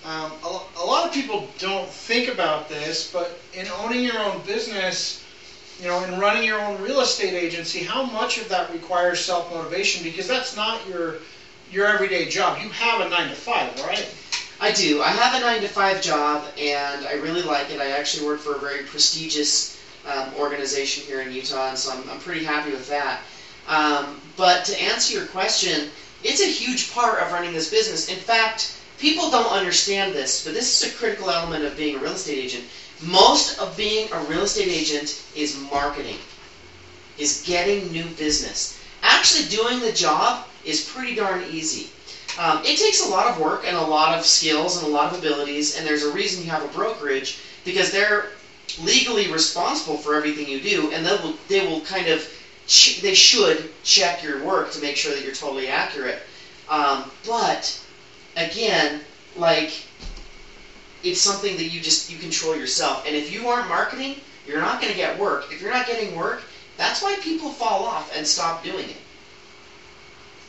[0.03, 4.39] um, a, a lot of people don't think about this, but in owning your own
[4.45, 5.19] business,
[5.79, 9.49] you know, in running your own real estate agency, how much of that requires self
[9.49, 10.01] motivation?
[10.01, 11.15] Because that's not your
[11.69, 12.57] your everyday job.
[12.57, 14.05] You have a nine to five, right?
[14.59, 14.99] I do.
[15.01, 17.79] I have a nine to five job, and I really like it.
[17.79, 19.67] I actually work for a very prestigious
[20.05, 23.19] um, organization here in Utah, and so I'm, I'm pretty happy with that.
[23.67, 25.87] Um, but to answer your question,
[26.25, 28.09] it's a huge part of running this business.
[28.09, 31.99] In fact, people don't understand this, but this is a critical element of being a
[31.99, 32.63] real estate agent.
[33.01, 36.17] Most of being a real estate agent is marketing,
[37.19, 38.75] is getting new business.
[39.03, 41.89] Actually, doing the job is pretty darn easy.
[42.39, 45.13] Um, it takes a lot of work and a lot of skills and a lot
[45.13, 48.31] of abilities, and there's a reason you have a brokerage because they're
[48.81, 52.27] legally responsible for everything you do, and they will they will kind of
[53.01, 56.21] they should check your work to make sure that you're totally accurate.
[56.69, 57.79] Um, but
[58.35, 59.01] again,
[59.35, 59.85] like
[61.03, 64.15] it's something that you just you control yourself, and if you aren't marketing,
[64.47, 65.51] you're not going to get work.
[65.51, 66.41] If you're not getting work,
[66.77, 68.97] that's why people fall off and stop doing it.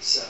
[0.01, 0.23] So.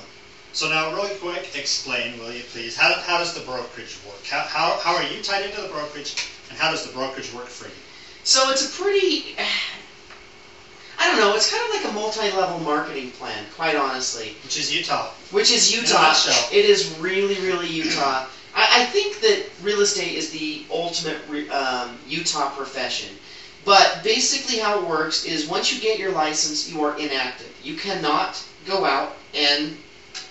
[0.52, 4.24] So now, really quick, explain, will you please, how, how does the brokerage work?
[4.24, 6.16] How, how, how are you tied into the brokerage,
[6.48, 7.74] and how does the brokerage work for you?
[8.24, 9.36] So it's a pretty,
[10.98, 14.74] I don't know, it's kind of like a multi-level marketing plan, quite honestly, Which is
[14.74, 15.10] Utah.
[15.30, 16.14] which is Utah.
[16.52, 18.26] It is really, really Utah.
[18.54, 23.08] I, I think that real estate is the ultimate re, um, Utah profession.
[23.64, 27.52] But basically, how it works is once you get your license, you are inactive.
[27.62, 29.76] You cannot go out and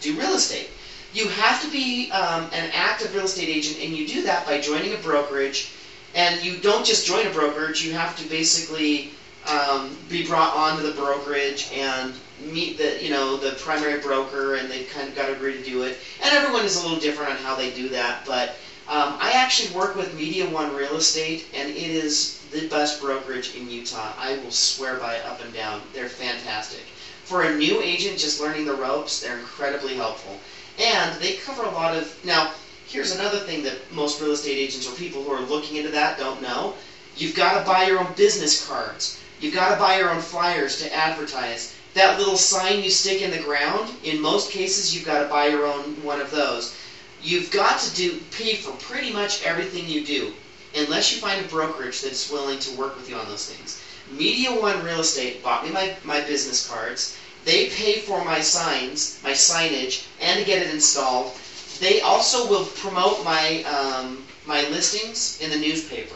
[0.02, 0.70] do real estate.
[1.14, 4.60] You have to be um, an active real estate agent, and you do that by
[4.60, 5.70] joining a brokerage.
[6.14, 9.12] And you don't just join a brokerage; you have to basically
[9.48, 14.70] um, be brought onto the brokerage and meet the you know the primary broker, and
[14.70, 15.98] they've kind of got to agree to do it.
[16.22, 18.50] And everyone is a little different on how they do that, but
[18.88, 23.50] um, I actually work with Media One Real Estate, and it is the best brokerage
[23.56, 24.14] in Utah.
[24.18, 25.82] I will swear by it up and down.
[25.92, 26.84] They're fantastic.
[27.24, 30.38] For a new agent just learning the ropes, they're incredibly helpful.
[30.78, 32.14] And they cover a lot of.
[32.24, 32.48] Now,
[32.86, 36.16] here's another thing that most real estate agents or people who are looking into that
[36.16, 36.72] don't know.
[37.16, 39.10] You've got to buy your own business cards.
[39.40, 41.76] You've got to buy your own flyers to advertise.
[41.94, 45.48] That little sign you stick in the ground, in most cases, you've got to buy
[45.48, 46.76] your own one of those.
[47.22, 50.34] You've got to do pay for pretty much everything you do,
[50.76, 53.80] unless you find a brokerage that's willing to work with you on those things.
[54.12, 57.18] Media One Real Estate bought me my, my business cards.
[57.46, 61.32] They pay for my signs, my signage, and to get it installed.
[61.80, 66.16] They also will promote my um, my listings in the newspaper.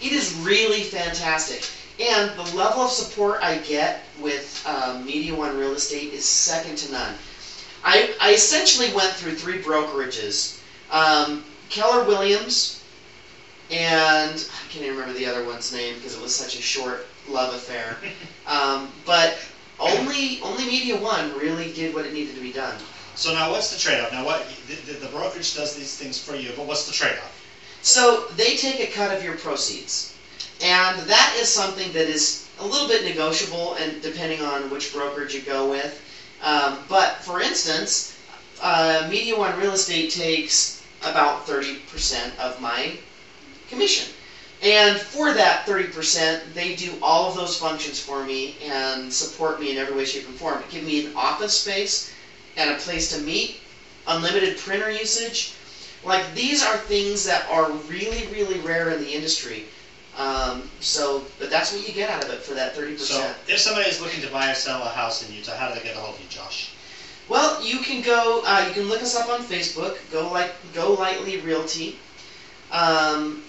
[0.00, 1.68] It is really fantastic,
[2.00, 6.76] and the level of support I get with um, Media One Real Estate is second
[6.78, 7.14] to none.
[7.84, 10.58] I, I essentially went through three brokerages:
[10.90, 12.82] um, Keller Williams,
[13.70, 17.06] and I can't even remember the other one's name because it was such a short
[17.28, 17.96] love affair.
[18.46, 19.38] Um, but
[19.80, 22.76] only only Media One really did what it needed to be done.
[23.14, 24.12] So now, what's the trade-off?
[24.12, 27.32] Now, what the, the, the brokerage does these things for you, but what's the trade-off?
[27.80, 30.13] So they take a cut of your proceeds,
[30.62, 35.34] and that is something that is a little bit negotiable, and depending on which brokerage
[35.34, 36.00] you go with.
[36.42, 38.16] Um, but for instance,
[38.60, 42.92] uh, Media One Real Estate takes about 30% of my
[43.68, 44.08] commission.
[44.62, 49.70] And for that 30%, they do all of those functions for me and support me
[49.70, 50.62] in every way, shape, and form.
[50.70, 52.10] Give me an office space
[52.56, 53.60] and a place to meet,
[54.06, 55.52] unlimited printer usage.
[56.02, 59.64] Like, these are things that are really, really rare in the industry.
[60.16, 62.98] Um, so, but that's what you get out of it for that 30%.
[63.00, 65.74] So if somebody is looking to buy or sell a house in Utah, how do
[65.74, 66.70] they get a hold of you, Josh?
[67.28, 68.42] Well, you can go.
[68.44, 69.96] Uh, you can look us up on Facebook.
[70.12, 71.96] Go like Go Lightly Realty.
[72.70, 73.42] Um,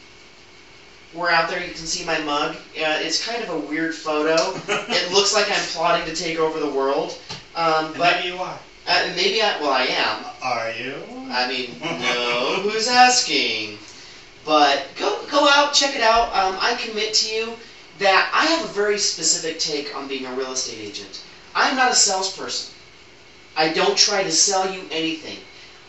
[1.13, 1.59] we're out there.
[1.59, 2.55] You can see my mug.
[2.55, 4.33] Uh, it's kind of a weird photo.
[4.67, 7.17] it looks like I'm plotting to take over the world.
[7.55, 8.57] Um, but maybe you are.
[8.87, 9.59] uh, maybe I.
[9.59, 10.25] Well, I am.
[10.41, 10.95] Are you?
[11.29, 12.59] I mean, no.
[12.63, 13.77] Who's asking?
[14.45, 16.27] But go go out, check it out.
[16.35, 17.57] Um, I commit to you
[17.99, 21.21] that I have a very specific take on being a real estate agent.
[21.55, 22.71] I'm not a salesperson.
[23.57, 25.37] I don't try to sell you anything.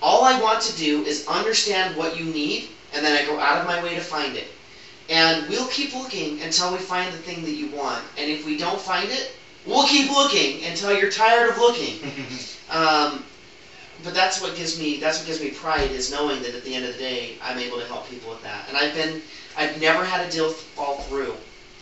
[0.00, 3.58] All I want to do is understand what you need, and then I go out
[3.58, 4.46] of my way to find it.
[5.08, 8.02] And we'll keep looking until we find the thing that you want.
[8.16, 9.32] And if we don't find it,
[9.64, 11.98] we'll keep looking until you're tired of looking.
[12.68, 13.22] Um,
[14.02, 16.74] but that's what gives me that's what gives me pride is knowing that at the
[16.74, 18.68] end of the day I'm able to help people with that.
[18.68, 19.22] And I've been
[19.56, 21.34] I've never had a deal fall through,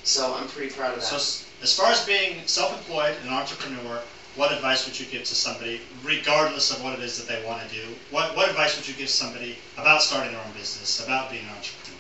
[0.03, 1.07] so I'm pretty proud of that.
[1.07, 1.17] So
[1.63, 4.01] as far as being self-employed and an entrepreneur,
[4.37, 7.63] what advice would you give to somebody, regardless of what it is that they want
[7.63, 7.83] to do?
[8.11, 11.51] What, what advice would you give somebody about starting their own business, about being an
[11.51, 11.95] entrepreneur?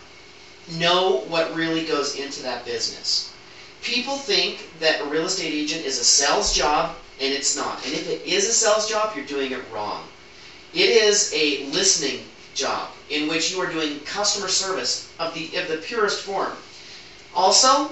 [0.68, 3.32] know what really goes into that business.
[3.82, 7.84] People think that a real estate agent is a sales job, and it's not.
[7.84, 10.02] And if it is a sales job, you're doing it wrong.
[10.72, 15.68] It is a listening job in which you are doing customer service of the of
[15.68, 16.52] the purest form.
[17.34, 17.90] Also,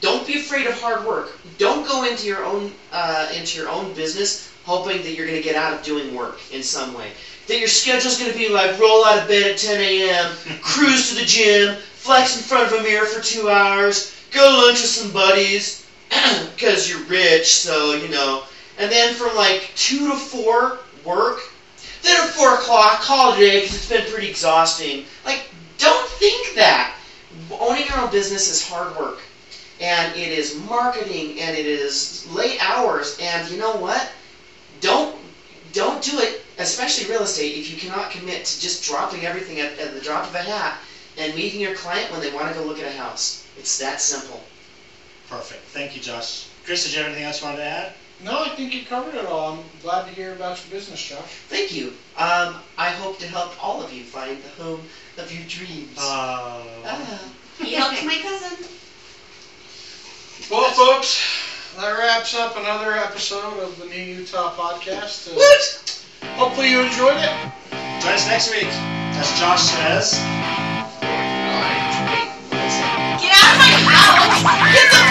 [0.00, 1.38] don't be afraid of hard work.
[1.58, 5.42] Don't go into your own uh, into your own business hoping that you're going to
[5.42, 7.10] get out of doing work in some way.
[7.46, 11.08] That your schedule's going to be like roll out of bed at 10 a.m., cruise
[11.08, 14.90] to the gym, flex in front of a mirror for two hours, go lunch with
[14.90, 15.86] some buddies,
[16.54, 18.44] because you're rich, so you know.
[18.78, 21.40] And then from like two to four, work.
[22.02, 25.04] Then at four o'clock, call it because it's been pretty exhausting.
[25.24, 26.94] Like, don't think that.
[27.50, 29.20] Owning your own business is hard work,
[29.80, 33.18] and it is marketing, and it is late hours.
[33.20, 34.10] And you know what?
[34.80, 35.16] Don't
[35.72, 39.78] don't do it, especially real estate, if you cannot commit to just dropping everything at,
[39.78, 40.78] at the drop of a hat
[41.18, 43.46] and meeting your client when they want to go look at a house.
[43.58, 44.42] It's that simple.
[45.28, 45.62] Perfect.
[45.66, 46.48] Thank you, Josh.
[46.64, 47.92] Chris, did you have anything else you wanted to add?
[48.24, 49.52] No, I think you covered it all.
[49.58, 51.20] I'm glad to hear about your business, Josh.
[51.48, 51.88] Thank you.
[52.16, 54.80] Um, I hope to help all of you find the home
[55.18, 55.96] of your dreams.
[55.98, 57.20] Uh, Ah.
[57.58, 58.66] He helped my cousin.
[60.50, 61.20] Well, folks,
[61.76, 65.28] that wraps up another episode of the New Utah Podcast.
[65.30, 66.04] Uh, What?
[66.36, 67.30] hopefully you enjoyed it.
[68.02, 68.66] join us next week.
[69.18, 70.14] As Josh says,
[73.18, 74.42] Get out of my house!
[74.74, 75.07] Get the